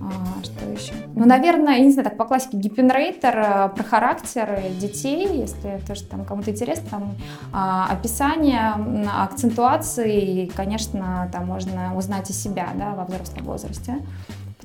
А, 0.00 0.42
что 0.42 0.70
еще? 0.70 0.92
Ну, 1.14 1.24
наверное, 1.24 1.78
я 1.78 1.84
не 1.84 1.90
знаю, 1.90 2.04
так 2.04 2.18
по 2.18 2.26
классике 2.26 2.58
Гиппенрейтер 2.58 3.38
э, 3.38 3.68
про 3.74 3.84
характеры 3.84 4.70
детей, 4.78 5.26
если 5.40 5.80
тоже 5.86 6.04
там 6.04 6.24
кому-то 6.26 6.50
интересно, 6.50 6.84
там 6.90 7.14
а, 7.52 7.88
описание, 7.90 8.74
акцентуации, 9.10 10.44
и, 10.44 10.46
конечно, 10.46 11.30
там 11.32 11.46
можно 11.46 11.96
узнать 11.96 12.28
и 12.28 12.32
себя, 12.34 12.68
да, 12.74 12.90
во 12.90 13.04
взрослом 13.04 13.44
возрасте 13.44 14.02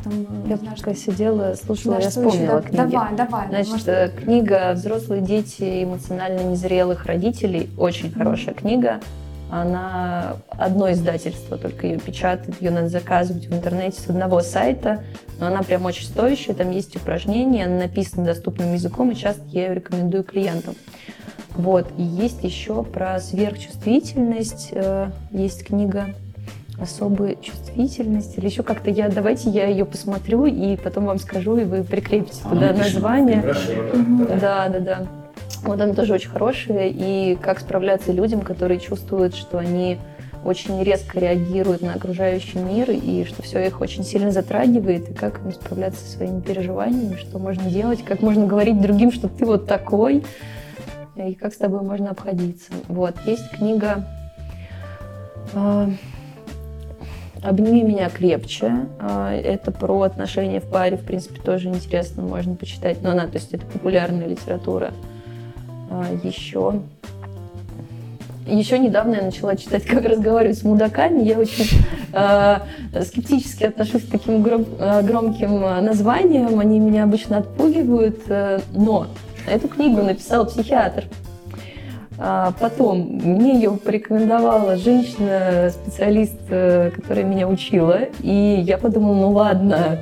Потом, 0.04 0.26
Я 0.48 0.56
не 0.56 0.62
знаю, 0.62 0.78
пока 0.78 0.94
сидела, 0.94 1.56
слушала, 1.56 1.94
я 1.94 2.00
еще? 2.00 2.10
вспомнила 2.10 2.62
Да- 2.62 2.62
книги. 2.62 2.92
Давай, 2.92 3.16
давай. 3.16 3.48
Значит, 3.50 3.72
может, 3.72 3.88
э, 3.90 4.12
книга 4.24 4.72
«Взрослые 4.74 5.22
дети 5.22 5.84
эмоционально 5.84 6.42
незрелых 6.42 7.06
родителей» 7.06 7.70
очень 7.78 8.12
хорошая 8.12 8.54
книга. 8.56 9.00
Она 9.52 10.38
одно 10.50 10.92
издательство 10.92 11.58
только 11.58 11.88
ее 11.88 11.98
печатает, 11.98 12.62
ее 12.62 12.70
надо 12.70 12.88
заказывать 12.90 13.48
в 13.48 13.54
интернете 13.54 14.00
с 14.00 14.08
одного 14.08 14.42
сайта, 14.42 15.04
но 15.40 15.48
она 15.48 15.64
прям 15.64 15.86
очень 15.86 16.06
стоящая, 16.06 16.54
там 16.54 16.70
есть 16.70 16.96
упражнения, 16.96 17.66
она 17.66 17.80
написана 17.80 18.26
доступным 18.26 18.74
языком, 18.74 19.10
и 19.12 19.16
часто 19.16 19.42
я 19.48 19.68
ее 19.70 19.74
рекомендую 19.76 20.24
клиентам. 20.24 20.76
Вот, 21.56 21.88
и 21.98 22.04
есть 22.04 22.44
еще 22.44 22.84
про 22.84 23.20
сверхчувствительность, 23.20 24.70
э, 24.72 25.10
есть 25.32 25.66
книга 25.66 26.14
особая 26.82 27.36
чувствительность 27.36 28.38
или 28.38 28.46
еще 28.46 28.64
как-то 28.64 28.90
я 28.90 29.10
давайте 29.10 29.50
я 29.50 29.68
ее 29.68 29.86
посмотрю 29.86 30.46
и 30.46 30.78
потом 30.78 31.06
вам 31.06 31.20
скажу 31.20 31.58
и 31.58 31.64
вы 31.64 31.84
прикрепите 31.84 32.42
А, 32.46 32.50
туда 32.50 32.74
название 32.74 33.42
да. 33.42 34.36
да, 34.40 34.70
да, 34.70 34.80
да. 34.80 35.08
Вот 35.64 35.80
она 35.82 35.94
тоже 35.94 36.14
очень 36.14 36.30
хорошая. 36.30 36.88
И 36.88 37.36
как 37.36 37.60
справляться 37.60 38.12
людям, 38.12 38.42
которые 38.42 38.80
чувствуют, 38.80 39.36
что 39.36 39.58
они 39.58 39.98
очень 40.46 40.82
резко 40.84 41.20
реагируют 41.20 41.82
на 41.82 41.94
окружающий 41.94 42.60
мир, 42.60 42.90
и 42.92 43.26
что 43.26 43.42
все 43.44 43.68
их 43.68 43.82
очень 43.82 44.06
сильно 44.06 44.32
затрагивает, 44.32 45.10
и 45.10 45.14
как 45.14 45.42
им 45.44 45.52
справляться 45.52 46.00
со 46.02 46.18
своими 46.18 46.40
переживаниями, 46.40 47.18
что 47.18 47.40
можно 47.40 47.70
делать, 47.70 48.06
как 48.06 48.22
можно 48.22 48.48
говорить 48.48 48.80
другим, 48.80 49.12
что 49.12 49.28
ты 49.28 49.46
вот 49.46 49.68
такой, 49.68 50.24
и 51.18 51.34
как 51.34 51.54
с 51.54 51.58
тобой 51.58 51.82
можно 51.82 52.12
обходиться. 52.12 52.72
Вот, 52.88 53.16
есть 53.26 53.50
книга 53.52 54.06
а, 55.54 55.90
«Обними 57.44 57.84
меня 57.84 58.10
крепче». 58.10 58.88
А, 59.00 59.34
Это 59.34 59.72
про 59.72 60.02
отношения 60.02 60.60
в 60.60 60.70
паре, 60.70 60.98
в 60.98 61.02
принципе, 61.02 61.42
тоже 61.42 61.70
интересно, 61.70 62.24
можно 62.24 62.56
почитать. 62.56 63.02
Но 63.02 63.12
она, 63.12 63.28
то 63.28 63.36
есть 63.36 63.54
это 63.54 63.66
популярная 63.66 64.28
литература. 64.28 64.92
А, 65.90 66.06
Еще 66.24 66.82
еще 68.48 68.80
недавно 68.80 69.16
я 69.16 69.22
начала 69.22 69.56
читать 69.56 69.86
«Как 69.86 70.04
разговаривать 70.06 70.58
с 70.58 70.64
мудаками». 70.64 71.22
Я 71.22 71.38
очень 71.38 71.66
э, 72.14 72.56
скептически 73.04 73.66
отношусь 73.66 74.04
к 74.06 74.10
таким 74.10 74.42
гром- 74.42 74.66
громким 75.04 75.62
названиям. 75.86 76.58
Они 76.58 76.80
меня 76.80 77.04
обычно 77.04 77.38
отпугивают. 77.38 78.22
э, 78.28 78.60
но 78.74 79.06
эту 79.48 79.68
книгу 79.68 80.02
написал 80.02 80.48
психиатр. 80.48 81.04
А 82.22 82.52
потом 82.60 83.00
мне 83.24 83.54
ее 83.54 83.72
порекомендовала 83.72 84.76
женщина, 84.76 85.70
специалист, 85.70 86.38
э, 86.50 86.92
которая 86.94 87.24
меня 87.24 87.48
учила. 87.48 88.02
И 88.22 88.62
я 88.62 88.78
подумала, 88.78 89.16
ну 89.16 89.32
ладно, 89.32 90.00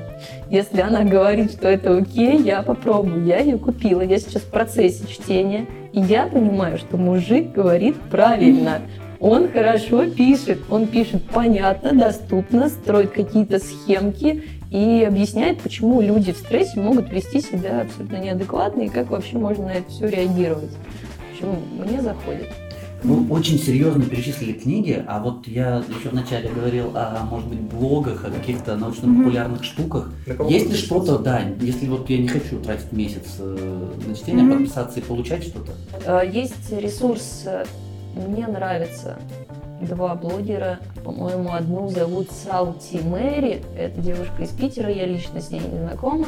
если 0.50 0.82
она 0.82 1.04
говорит, 1.04 1.52
что 1.52 1.68
это 1.68 1.96
окей, 1.96 2.42
я 2.42 2.64
попробую. 2.64 3.24
Я 3.26 3.40
ее 3.40 3.60
купила. 3.60 4.02
Я 4.02 4.18
сейчас 4.18 4.42
в 4.42 4.50
процессе 4.50 5.06
чтения. 5.08 5.68
И 5.94 6.02
я 6.02 6.26
понимаю, 6.26 6.80
что 6.80 6.98
мужик 6.98 7.52
говорит 7.52 7.96
правильно. 8.10 8.82
Он 9.20 9.48
хорошо 9.48 10.10
пишет. 10.10 10.60
Он 10.72 10.88
пишет 10.88 11.24
понятно, 11.32 11.94
доступно, 11.94 12.70
строит 12.70 13.12
какие-то 13.12 13.60
схемки 13.60 14.44
и 14.72 15.06
объясняет, 15.08 15.62
почему 15.62 16.02
люди 16.02 16.34
в 16.34 16.38
стрессе 16.38 16.80
могут 16.80 17.12
вести 17.12 17.42
себя 17.42 17.82
абсолютно 17.82 18.18
неадекватно 18.18 18.82
и 18.82 18.90
как 18.90 19.12
вообще 19.12 19.38
можно 19.38 19.68
на 19.68 19.72
это 19.72 19.90
все 19.90 20.08
реагировать. 20.08 20.72
Общем, 21.38 21.60
мне 21.86 22.02
заходит. 22.02 22.48
Вы 23.04 23.30
очень 23.32 23.60
серьезно 23.60 24.04
перечислили 24.06 24.54
книги, 24.54 25.04
а 25.08 25.20
вот 25.22 25.48
я 25.48 25.84
еще 25.88 26.10
вначале 26.10 26.50
говорил 26.50 26.92
о, 26.96 27.24
может 27.30 27.48
быть, 27.48 27.60
блогах, 27.60 28.26
о 28.26 28.32
каких-то 28.32 28.76
научно-популярных 28.76 29.64
штуках. 29.64 30.12
На 30.26 30.34
кого 30.34 30.50
Есть 30.50 30.72
ли 30.72 30.76
что-то, 30.76 31.20
да, 31.20 31.42
если 31.62 31.88
вот 31.88 32.10
я 32.10 32.18
не 32.18 32.28
хочу 32.28 32.60
тратить 32.60 32.92
месяц 32.92 33.36
э, 33.38 33.90
на 34.08 34.16
чтение, 34.16 34.44
Мгм. 34.44 34.58
подписаться 34.58 35.00
и 35.00 35.04
получать 35.04 35.44
что-то? 35.44 35.74
Э, 36.06 36.28
Есть 36.28 36.72
ресурс, 36.72 37.44
э, 37.46 37.66
мне 38.16 38.48
нравится, 38.48 39.20
два 39.82 40.16
блогера, 40.16 40.80
по-моему, 41.04 41.54
одну 41.54 41.90
зовут 41.90 42.32
Салти 42.32 43.00
Мэри, 43.00 43.64
это 43.78 44.00
девушка 44.02 44.44
из 44.44 44.50
Питера, 44.50 44.92
я 44.92 45.06
лично 45.06 45.40
с 45.40 45.52
ней 45.52 45.62
не 45.62 45.80
знакома, 45.80 46.28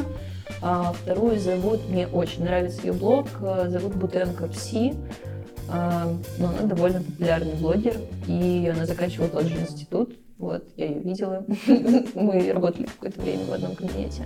а 0.61 0.93
вторую 0.93 1.39
зовут, 1.39 1.87
мне 1.89 2.07
очень 2.07 2.43
нравится 2.43 2.81
ее 2.85 2.93
блог, 2.93 3.27
э, 3.41 3.69
зовут 3.69 3.95
Бутенко 3.95 4.47
Пси, 4.47 4.93
А, 5.71 6.11
но 6.39 6.49
она 6.49 6.61
довольно 6.63 7.01
популярный 7.01 7.53
блогер, 7.53 7.95
и 8.27 8.71
она 8.73 8.85
заканчивала 8.85 9.29
тот 9.29 9.43
же 9.43 9.59
институт, 9.59 10.15
вот, 10.39 10.63
я 10.77 10.87
ее 10.87 10.99
видела, 10.99 11.45
мы 12.15 12.51
работали 12.51 12.85
какое-то 12.85 13.21
время 13.21 13.45
в 13.45 13.53
одном 13.53 13.75
кабинете. 13.75 14.25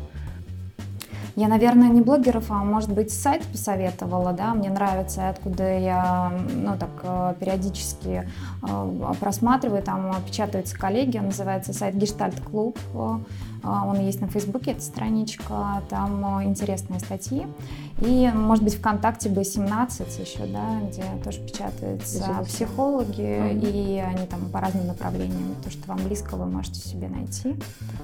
Я, 1.36 1.48
наверное, 1.48 1.90
не 1.90 2.02
блогеров, 2.02 2.52
а 2.52 2.64
может 2.64 2.92
быть 2.92 3.12
сайт 3.12 3.42
посоветовала, 3.48 4.34
да, 4.34 4.54
мне 4.54 4.70
нравится, 4.70 5.30
откуда 5.30 5.80
я, 5.80 6.32
ну, 6.54 6.78
так, 6.78 6.92
э, 7.02 7.34
периодически 7.40 8.30
э, 8.62 9.14
просматриваю, 9.20 9.82
там 9.82 10.14
печатаются 10.28 10.78
коллеги, 10.78 11.18
он 11.18 11.26
называется 11.26 11.74
сайт 11.74 11.96
Гештальт 11.96 12.40
Клуб, 12.40 12.78
э, 12.94 13.18
он 13.64 14.00
есть 14.00 14.22
на 14.22 14.28
Фейсбуке, 14.28 14.72
эта 14.72 14.82
страничка, 14.82 15.82
там 15.90 16.44
интересные 16.44 17.00
статьи, 17.00 17.48
и, 18.06 18.30
может 18.34 18.64
быть, 18.64 18.76
ВКонтакте 18.76 19.30
B17 19.30 20.22
еще, 20.22 20.46
да, 20.46 20.80
где 20.90 21.04
тоже 21.24 21.40
печатаются 21.42 22.44
психологи, 22.46 23.40
Мгм. 23.54 23.60
и 23.62 23.98
они 24.00 24.28
там 24.28 24.50
по 24.50 24.60
разным 24.60 24.88
направлениям, 24.88 25.56
то, 25.64 25.70
что 25.70 25.88
вам 25.88 26.00
близко, 26.06 26.36
вы 26.36 26.46
можете 26.46 26.80
себе 26.80 27.08
найти 27.08 27.56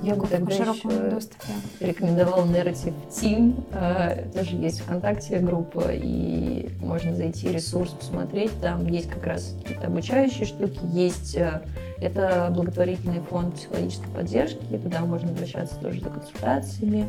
Я 0.01 0.15
бы 0.15 0.27
тогда 0.27 0.51
широком 0.55 0.91
еще 0.91 1.09
доступе. 1.09 1.53
рекомендовал 1.79 2.45
Narrative 2.45 2.93
Team. 3.09 3.63
Э, 3.71 4.29
Тоже 4.33 4.55
есть 4.55 4.81
ВКонтакте 4.81 5.39
группа, 5.39 5.83
и 5.91 6.69
можно 6.81 7.15
зайти 7.15 7.49
ресурс 7.49 7.91
посмотреть. 7.91 8.51
Там 8.61 8.85
есть 8.87 9.09
как 9.09 9.25
раз 9.25 9.55
какие-то 9.61 9.87
обучающие 9.87 10.45
штуки. 10.45 10.79
Есть 10.91 11.35
э, 11.35 11.61
это 12.01 12.49
благотворительный 12.51 13.21
фонд 13.21 13.55
психологической 13.55 14.09
поддержки. 14.09 14.77
Туда 14.83 15.01
можно 15.01 15.29
обращаться 15.29 15.75
тоже 15.75 16.01
за 16.01 16.09
консультациями. 16.09 17.07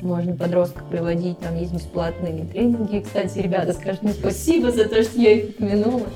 Можно 0.00 0.34
подростков 0.34 0.84
приводить, 0.88 1.38
там 1.38 1.56
есть 1.56 1.72
бесплатные 1.72 2.44
тренинги. 2.46 3.00
Кстати, 3.00 3.38
ребята, 3.38 3.72
скажут 3.72 4.02
мне 4.02 4.12
спасибо 4.12 4.72
за 4.72 4.88
то, 4.88 5.02
что 5.02 5.20
я 5.20 5.32
их 5.32 5.50
упомянула. 5.50 6.06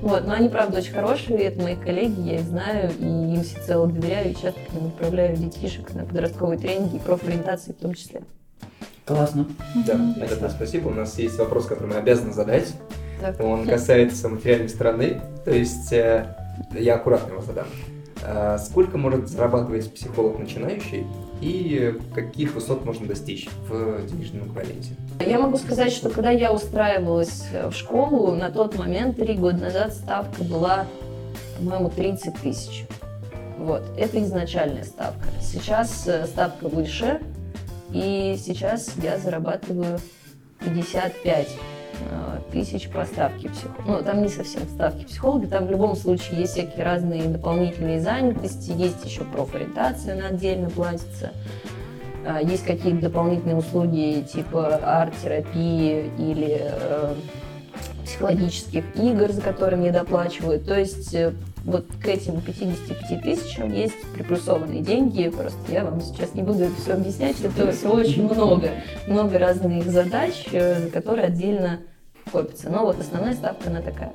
Вот, 0.00 0.26
но 0.26 0.34
они, 0.34 0.50
правда, 0.50 0.78
очень 0.78 0.92
хорошие, 0.92 1.44
это 1.44 1.62
мои 1.62 1.76
коллеги, 1.76 2.20
я 2.20 2.34
их 2.34 2.42
знаю, 2.42 2.90
и 2.98 3.04
им 3.04 3.42
всецело 3.42 3.86
доверяю, 3.86 4.32
и 4.32 4.34
часто 4.34 4.60
к 4.60 4.74
ним 4.74 4.88
отправляю 4.88 5.34
детишек 5.34 5.94
на 5.94 6.04
подростковые 6.04 6.58
тренинги 6.58 6.96
и 6.96 6.98
профориентации 6.98 7.72
в 7.72 7.76
том 7.76 7.94
числе. 7.94 8.20
Классно. 9.06 9.46
Да, 9.86 9.94
Ребята, 10.16 10.50
спасибо. 10.50 10.88
У 10.88 10.94
нас 10.94 11.18
есть 11.18 11.38
вопрос, 11.38 11.66
который 11.66 11.88
мы 11.88 11.96
обязаны 11.96 12.34
задать. 12.34 12.74
Так. 13.20 13.40
Он 13.40 13.66
касается 13.66 14.28
материальной 14.28 14.68
стороны. 14.68 15.22
То 15.44 15.50
есть 15.50 15.92
э, 15.92 16.26
я 16.72 16.96
аккуратно 16.96 17.32
его 17.32 17.42
задам. 17.42 17.66
Э, 18.22 18.58
Сколько 18.58 18.98
может 18.98 19.28
зарабатывать 19.28 19.92
психолог 19.92 20.38
начинающий 20.38 21.06
и 21.40 21.98
каких 22.14 22.54
высот 22.54 22.84
можно 22.84 23.06
достичь 23.06 23.48
в 23.68 24.06
денежном 24.06 24.48
эквиваленте? 24.48 24.90
Я 25.20 25.38
могу 25.38 25.56
сказать, 25.58 25.92
что 25.92 26.10
когда 26.10 26.30
я 26.30 26.52
устраивалась 26.52 27.44
в 27.52 27.72
школу, 27.72 28.34
на 28.34 28.50
тот 28.50 28.78
момент, 28.78 29.16
три 29.16 29.34
года 29.34 29.58
назад, 29.58 29.92
ставка 29.92 30.42
была, 30.44 30.86
по-моему, 31.58 31.90
30 31.90 32.34
тысяч. 32.40 32.86
Вот, 33.58 33.82
это 33.96 34.22
изначальная 34.22 34.84
ставка. 34.84 35.26
Сейчас 35.40 36.06
э, 36.06 36.26
ставка 36.26 36.68
выше, 36.68 37.20
и 37.92 38.36
сейчас 38.38 38.92
я 39.02 39.18
зарабатываю 39.18 40.00
55 40.60 41.48
э, 41.48 41.73
тысяч 42.52 42.88
по 42.88 43.04
ставке 43.04 43.48
психолога. 43.48 43.84
Ну, 43.86 44.02
там 44.04 44.22
не 44.22 44.28
совсем 44.28 44.62
ставки 44.68 45.04
психолога, 45.04 45.46
там 45.46 45.66
в 45.66 45.70
любом 45.70 45.96
случае 45.96 46.40
есть 46.40 46.52
всякие 46.52 46.84
разные 46.84 47.24
дополнительные 47.24 48.00
занятости, 48.00 48.72
есть 48.72 49.04
еще 49.04 49.24
профориентация, 49.24 50.14
она 50.14 50.28
отдельно 50.28 50.70
платится. 50.70 51.32
А, 52.26 52.40
Есть 52.40 52.64
какие-то 52.64 53.02
дополнительные 53.02 53.56
услуги 53.56 54.24
типа 54.32 54.76
арт-терапии 54.76 56.10
или 56.18 56.58
э, 56.60 57.14
психологических 58.04 58.84
игр, 58.96 59.30
за 59.30 59.42
которые 59.42 59.78
мне 59.78 59.92
доплачивают. 59.92 60.66
То 60.66 60.78
есть 60.78 61.14
э, 61.14 61.34
вот 61.64 61.86
к 62.02 62.06
этим 62.06 62.40
55 62.40 63.22
тысячам 63.22 63.72
есть 63.72 64.00
приплюсованные 64.14 64.82
деньги. 64.82 65.28
Просто 65.28 65.58
я 65.72 65.84
вам 65.84 66.00
сейчас 66.00 66.34
не 66.34 66.42
буду 66.42 66.64
это 66.64 66.74
все 66.80 66.92
объяснять, 66.92 67.40
это 67.40 67.72
все 67.72 67.90
очень 67.90 68.24
много. 68.24 68.70
Много 69.06 69.38
разных 69.38 69.84
задач, 69.90 70.46
э, 70.52 70.88
которые 70.90 71.26
отдельно 71.26 71.80
копится. 72.30 72.68
Но 72.70 72.84
вот 72.84 73.00
основная 73.00 73.34
ставка, 73.34 73.70
она 73.70 73.80
такая. 73.80 74.12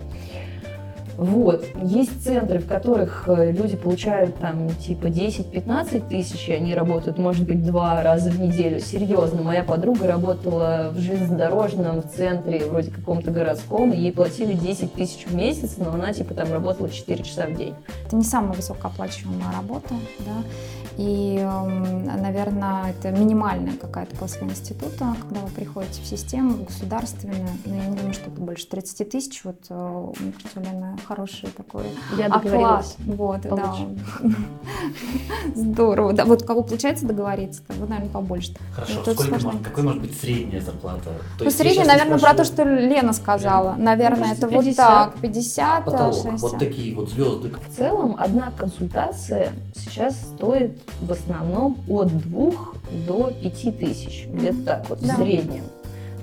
Вот. 1.19 1.65
Есть 1.84 2.23
центры, 2.23 2.60
в 2.60 2.67
которых 2.67 3.25
э, 3.27 3.51
люди 3.51 3.75
получают 3.75 4.38
там 4.38 4.69
типа 4.75 5.08
10-15 5.08 6.08
тысяч, 6.08 6.47
и 6.47 6.53
они 6.53 6.73
работают, 6.73 7.17
может 7.17 7.45
быть, 7.45 7.65
два 7.65 8.01
раза 8.01 8.29
в 8.29 8.39
неделю. 8.39 8.79
Серьезно, 8.79 9.41
моя 9.41 9.63
подруга 9.63 10.08
работала 10.08 10.91
в 10.93 10.97
железнодорожном 10.97 12.03
центре, 12.15 12.63
вроде 12.65 12.91
каком-то 12.91 13.32
городском, 13.32 13.91
и 13.91 13.97
ей 13.97 14.13
платили 14.13 14.53
10 14.53 14.93
тысяч 14.93 15.25
в 15.25 15.36
месяц, 15.36 15.75
но 15.77 15.91
она 15.91 16.13
типа 16.13 16.34
там 16.34 16.53
работала 16.53 16.89
4 16.89 17.21
часа 17.21 17.47
в 17.47 17.55
день. 17.58 17.75
Это 18.08 18.15
не 18.15 18.23
самая 18.23 18.53
высокооплачиваемая 18.53 19.51
работа, 19.51 19.95
да. 20.19 20.43
И, 20.99 21.38
эм, 21.38 22.03
наверное, 22.03 22.89
это 22.89 23.10
минимальная 23.12 23.71
какая-то 23.77 24.17
после 24.17 24.47
института, 24.47 25.15
когда 25.21 25.39
вы 25.39 25.49
приходите 25.49 26.01
в 26.01 26.05
систему 26.05 26.65
государственную. 26.65 27.47
Но 27.63 27.73
я 27.73 27.86
не 27.86 27.95
думаю, 27.95 28.13
что 28.13 28.29
это 28.29 28.41
больше 28.41 28.67
30 28.67 29.10
тысяч. 29.10 29.45
Вот 29.45 29.60
э, 29.69 29.73
у 29.75 30.60
Лены 30.60 30.97
хороший 31.10 31.50
такой 31.50 31.86
Я 32.17 32.28
оклад. 32.28 32.43
договорилась. 32.43 32.95
Вот, 33.00 33.41
да. 33.41 33.76
Здорово. 35.56 36.13
Да, 36.13 36.26
вот 36.26 36.43
кого 36.43 36.62
получается 36.62 37.08
договориться, 37.08 37.62
то 37.67 37.74
вы, 37.74 37.88
наверное, 37.88 38.12
побольше. 38.12 38.54
Хорошо, 38.76 39.02
сколько 39.02 39.24
может, 39.32 39.62
какой 39.63 39.84
может 39.84 40.02
быть 40.02 40.19
средняя 40.19 40.62
зарплата? 40.62 41.06
То 41.06 41.12
Ну, 41.39 41.45
есть 41.45 41.58
я 41.60 41.63
средний, 41.65 41.84
щас 41.84 41.88
не 41.88 41.98
наверное, 42.00 42.19
про 42.19 42.34
то, 42.36 42.43
что 42.43 42.63
Лена 42.63 43.13
сказала. 43.13 43.76
Наверное, 43.78 44.26
Мне 44.28 44.34
это 44.34 44.48
кажется, 44.48 44.56
вот 44.56 44.65
50. 44.65 45.13
так. 45.13 45.22
50, 45.22 45.86
потолок, 45.86 46.13
60. 46.13 46.39
вот 46.41 46.60
такие 46.60 46.95
вот 46.95 47.10
звезды. 47.10 47.50
В 47.50 47.76
целом, 47.76 48.15
одна 48.19 48.52
консультация 48.56 49.52
сейчас 49.76 50.15
стоит 50.36 50.78
в 51.02 51.12
основном 51.12 51.78
от 51.89 52.15
двух 52.19 52.76
до 53.08 53.32
пяти 53.32 53.72
тысяч. 53.72 54.28
Где-то 54.32 54.63
так 54.63 54.89
вот, 54.89 55.00
Да. 55.02 55.13
в 55.13 55.17
среднем. 55.17 55.63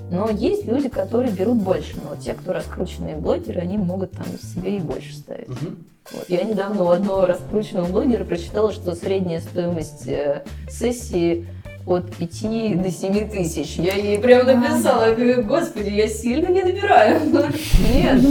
Но 0.09 0.29
есть 0.29 0.65
люди, 0.65 0.89
которые 0.89 1.31
берут 1.31 1.57
больше. 1.57 1.95
Но 1.95 2.11
вот 2.11 2.19
те, 2.19 2.33
кто 2.33 2.53
раскрученные 2.53 3.15
блогеры, 3.15 3.61
они 3.61 3.77
могут 3.77 4.11
там 4.11 4.25
себе 4.41 4.77
и 4.77 4.79
больше 4.79 5.13
ставить. 5.13 5.49
Мгм. 5.49 5.85
Вот. 6.11 6.29
Я 6.29 6.43
недавно 6.43 6.83
у 6.83 6.89
одного 6.89 7.25
раскрученного 7.25 7.87
блогера 7.87 8.23
прочитала, 8.23 8.71
что 8.71 8.95
средняя 8.95 9.41
стоимость 9.41 10.07
э, 10.07 10.43
сессии 10.69 11.45
от 11.87 12.15
5 12.15 12.81
до 12.83 12.91
7 12.91 13.29
тысяч. 13.29 13.77
Я 13.77 13.95
ей 13.95 14.19
прям 14.19 14.45
написала, 14.45 15.09
я 15.09 15.15
говорю, 15.15 15.43
господи, 15.43 15.89
я 15.89 16.07
сильно 16.07 16.47
не 16.47 16.61
набираю. 16.61 17.21
Нет. 17.93 18.21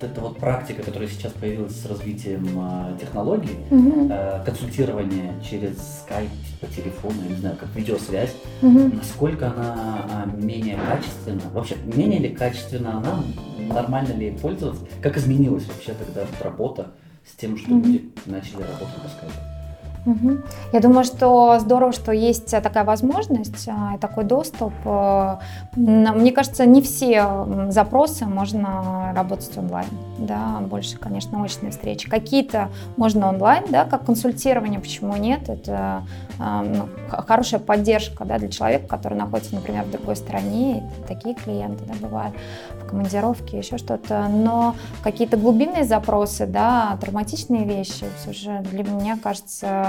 Это 0.00 0.20
вот 0.20 0.38
практика, 0.38 0.82
которая 0.82 1.08
сейчас 1.08 1.32
появилась 1.32 1.74
с 1.74 1.84
развитием 1.86 2.48
а, 2.56 2.96
технологий, 3.00 3.56
э, 3.68 4.44
консультирование 4.44 5.34
через 5.42 5.76
скайп, 6.02 6.30
по 6.60 6.66
телефону, 6.68 7.14
я 7.24 7.30
не 7.30 7.36
знаю, 7.36 7.56
как 7.58 7.68
видеосвязь, 7.74 8.34
насколько 8.62 9.48
она 9.48 10.06
а, 10.08 10.26
менее 10.36 10.78
качественна? 10.88 11.42
Вообще, 11.52 11.76
менее 11.84 12.20
ли 12.20 12.28
качественна 12.30 12.98
она? 12.98 13.24
Нормально 13.58 14.12
ли 14.12 14.26
ей 14.26 14.38
пользоваться? 14.38 14.84
Как 15.02 15.16
изменилась 15.16 15.66
вообще 15.66 15.94
тогда 15.94 16.26
работа 16.42 16.92
с 17.26 17.36
тем, 17.36 17.56
что 17.56 17.70
люди 17.70 18.10
начали 18.26 18.62
работать 18.62 19.02
по 19.02 19.08
скайпу? 19.08 19.57
Мгм. 20.04 20.42
Я 20.72 20.80
думаю, 20.80 21.04
что 21.04 21.58
здорово, 21.60 21.92
что 21.92 22.12
есть 22.12 22.50
такая 22.50 22.84
возможность, 22.84 23.68
а, 23.68 23.96
и 23.96 23.98
такой 23.98 24.24
доступ. 24.24 24.72
Э, 24.84 25.36
Мне 25.76 26.32
кажется, 26.32 26.66
не 26.66 26.82
все 26.82 27.46
запросы 27.70 28.24
можно 28.26 29.12
работать 29.14 29.56
онлайн. 29.56 29.88
Да, 30.18 30.60
больше, 30.60 30.98
конечно, 30.98 31.42
очные 31.42 31.70
встречи. 31.70 32.08
Какие-то 32.08 32.68
можно 32.96 33.28
онлайн, 33.28 33.64
да, 33.70 33.84
как 33.84 34.04
консультирование, 34.04 34.80
почему 34.80 35.16
нет? 35.16 35.48
Это 35.48 36.02
а, 36.40 36.62
ну, 36.62 36.88
хорошая 37.08 37.60
поддержка 37.60 38.24
да, 38.24 38.38
для 38.38 38.48
человека, 38.48 38.86
который 38.86 39.16
находится, 39.18 39.54
например, 39.54 39.84
в 39.84 39.90
другой 39.90 40.16
стране. 40.16 40.88
Такие 41.06 41.34
клиенты 41.34 41.84
да, 41.84 41.94
бывают 42.00 42.34
в 42.82 42.86
командировке, 42.86 43.58
еще 43.58 43.78
что-то. 43.78 44.26
Но 44.28 44.74
какие-то 45.02 45.36
глубинные 45.36 45.84
запросы, 45.84 46.46
да, 46.46 46.96
травматичные 47.00 47.64
вещи, 47.64 48.06
все 48.20 48.32
же 48.32 48.60
для 48.70 48.84
меня 48.84 49.18
кажется 49.22 49.87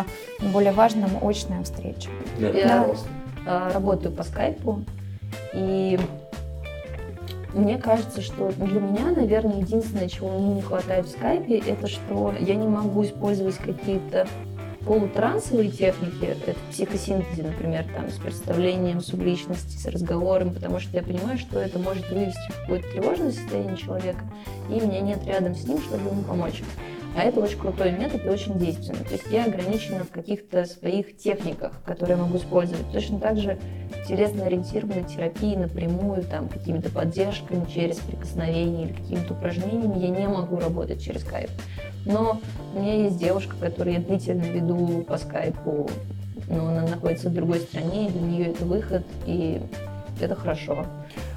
более 0.54 0.72
важным 0.72 1.10
очная 1.22 1.64
встреча. 1.64 2.10
Я- 2.40 2.52
пожалуйста. 2.52 3.08
а, 3.46 3.72
работаю 3.74 4.14
по 4.14 4.24
скайпу, 4.24 4.84
и 5.54 6.00
мне 7.54 7.78
кажется, 7.78 8.22
что 8.22 8.52
для 8.52 8.80
меня, 8.80 9.12
наверное, 9.16 9.58
единственное, 9.62 10.08
чего 10.08 10.30
мне 10.38 10.56
не 10.56 10.62
хватает 10.62 11.08
в 11.08 11.10
скайпе, 11.12 11.58
это 11.58 11.88
что 11.88 12.34
я 12.40 12.56
не 12.56 12.68
могу 12.68 13.04
использовать 13.04 13.56
какие-то 13.58 14.28
полутрансовые 14.86 15.70
техники, 15.70 16.26
это 16.26 16.54
в 16.58 16.72
психосинтезе, 16.72 17.44
например, 17.44 17.86
там, 17.96 18.10
с 18.10 18.16
представлением 18.16 19.02
субличности, 19.02 19.78
с 19.78 19.86
разговором, 19.86 20.54
потому 20.54 20.80
что 20.80 20.96
я 20.96 21.04
понимаю, 21.04 21.38
что 21.38 21.60
это 21.60 21.80
может 21.80 22.10
вывести 22.10 22.52
в 22.52 22.62
какое-то 22.62 22.88
тревожное 22.92 23.32
состояние 23.32 23.78
человека, 23.78 24.22
и 24.70 24.80
меня 24.80 25.02
нет 25.02 25.26
рядом 25.26 25.54
с 25.56 25.64
ним, 25.68 25.80
чтобы 25.80 26.10
ему 26.10 26.22
помочь. 26.24 26.64
А 27.16 27.24
это 27.24 27.40
очень 27.40 27.58
крутой 27.58 27.92
метод 27.92 28.26
и 28.26 28.30
очень 28.30 28.58
действенный. 28.58 29.04
То 29.04 29.14
есть 29.14 29.26
я 29.32 29.46
ограничена 29.46 30.04
в 30.04 30.10
каких-то 30.10 30.66
своих 30.66 31.18
техниках, 31.18 31.74
которые 31.84 32.18
я 32.18 32.24
могу 32.24 32.38
использовать. 32.38 32.92
Точно 32.92 33.20
так 33.20 33.38
же 33.38 33.58
телесно-ориентированной 34.08 35.04
терапии 35.04 35.56
напрямую, 35.56 36.24
там, 36.24 36.48
какими-то 36.48 36.90
поддержками 36.90 37.66
через 37.66 37.98
прикосновение 37.98 38.88
или 38.88 38.94
какими-то 38.94 39.34
упражнениями 39.34 40.00
я 40.00 40.10
не 40.10 40.28
могу 40.28 40.60
работать 40.60 41.02
через 41.02 41.22
скайп. 41.22 41.50
Но 42.06 42.40
у 42.74 42.80
меня 42.80 43.04
есть 43.04 43.18
девушка, 43.18 43.56
которую 43.60 43.96
я 43.96 44.02
длительно 44.02 44.44
веду 44.44 45.04
по 45.08 45.18
скайпу, 45.18 45.90
но 46.48 46.68
она 46.68 46.88
находится 46.88 47.30
в 47.30 47.34
другой 47.34 47.60
стране, 47.60 48.08
и 48.08 48.12
для 48.12 48.22
нее 48.22 48.46
это 48.48 48.66
выход, 48.66 49.04
и 49.26 49.62
это 50.22 50.36
хорошо. 50.36 50.86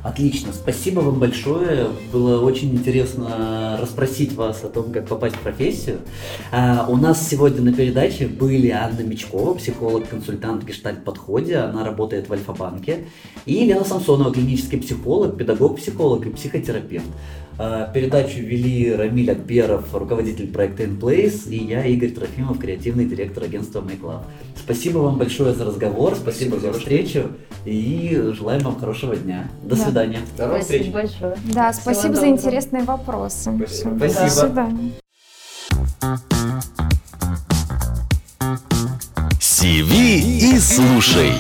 Отлично, 0.02 0.52
спасибо 0.52 0.98
вам 0.98 1.20
большое. 1.20 1.86
Было 2.12 2.44
очень 2.44 2.72
интересно 2.72 3.78
расспросить 3.80 4.32
вас 4.32 4.64
о 4.64 4.68
том, 4.68 4.90
как 4.92 5.06
попасть 5.06 5.36
в 5.36 5.40
профессию. 5.40 5.98
А, 6.50 6.86
у 6.88 6.96
нас 6.96 7.28
сегодня 7.28 7.62
на 7.62 7.72
передаче 7.72 8.26
были 8.26 8.70
Анна 8.70 9.02
Мечкова, 9.02 9.54
психолог-консультант 9.54 10.64
в 10.64 10.66
гештальт-подходе, 10.66 11.58
она 11.58 11.84
работает 11.84 12.28
в 12.28 12.32
Альфа-банке, 12.32 13.04
и 13.46 13.64
Лена 13.64 13.84
Самсонова, 13.84 14.32
клинический 14.32 14.78
психолог, 14.78 15.36
педагог-психолог 15.36 16.26
и 16.26 16.30
психотерапевт. 16.30 17.06
А, 17.58 17.90
Передачу 17.92 18.38
вели 18.40 18.94
Рамиль 18.94 19.30
Акберов, 19.30 19.94
руководитель 19.94 20.48
проекта 20.52 20.84
InPlace, 20.84 21.48
и 21.50 21.56
я, 21.56 21.84
Игорь 21.84 22.10
Трофимов, 22.10 22.58
креативный 22.58 23.04
директор 23.04 23.44
агентства 23.44 23.80
Make 23.80 24.00
Love. 24.00 24.22
Спасибо 24.56 24.98
вам 24.98 25.18
большое 25.18 25.54
за 25.54 25.64
разговор, 25.64 26.14
спасибо, 26.16 26.56
Спасибо, 26.56 26.72
за 26.72 26.78
встречу, 26.78 27.28
и 27.64 28.30
желаем 28.36 28.62
вам 28.62 28.78
хорошего 28.78 29.14
дня. 29.16 29.50
До 29.62 29.76
Да. 29.76 29.84
свидания. 29.84 30.20
До. 30.36 30.48
Спасибо 30.62 30.92
большое. 30.92 31.36
Да, 31.52 31.72
Всего 31.72 31.82
спасибо 31.82 32.14
за 32.14 32.20
доброго. 32.20 32.36
интересные 32.36 32.82
вопросы. 32.84 33.52
Спасибо. 33.56 33.96
Спасибо. 33.98 34.24
До 34.24 34.30
свидания. 34.30 34.92
Сиви 39.40 40.54
и 40.54 40.58
слушай. 40.58 41.32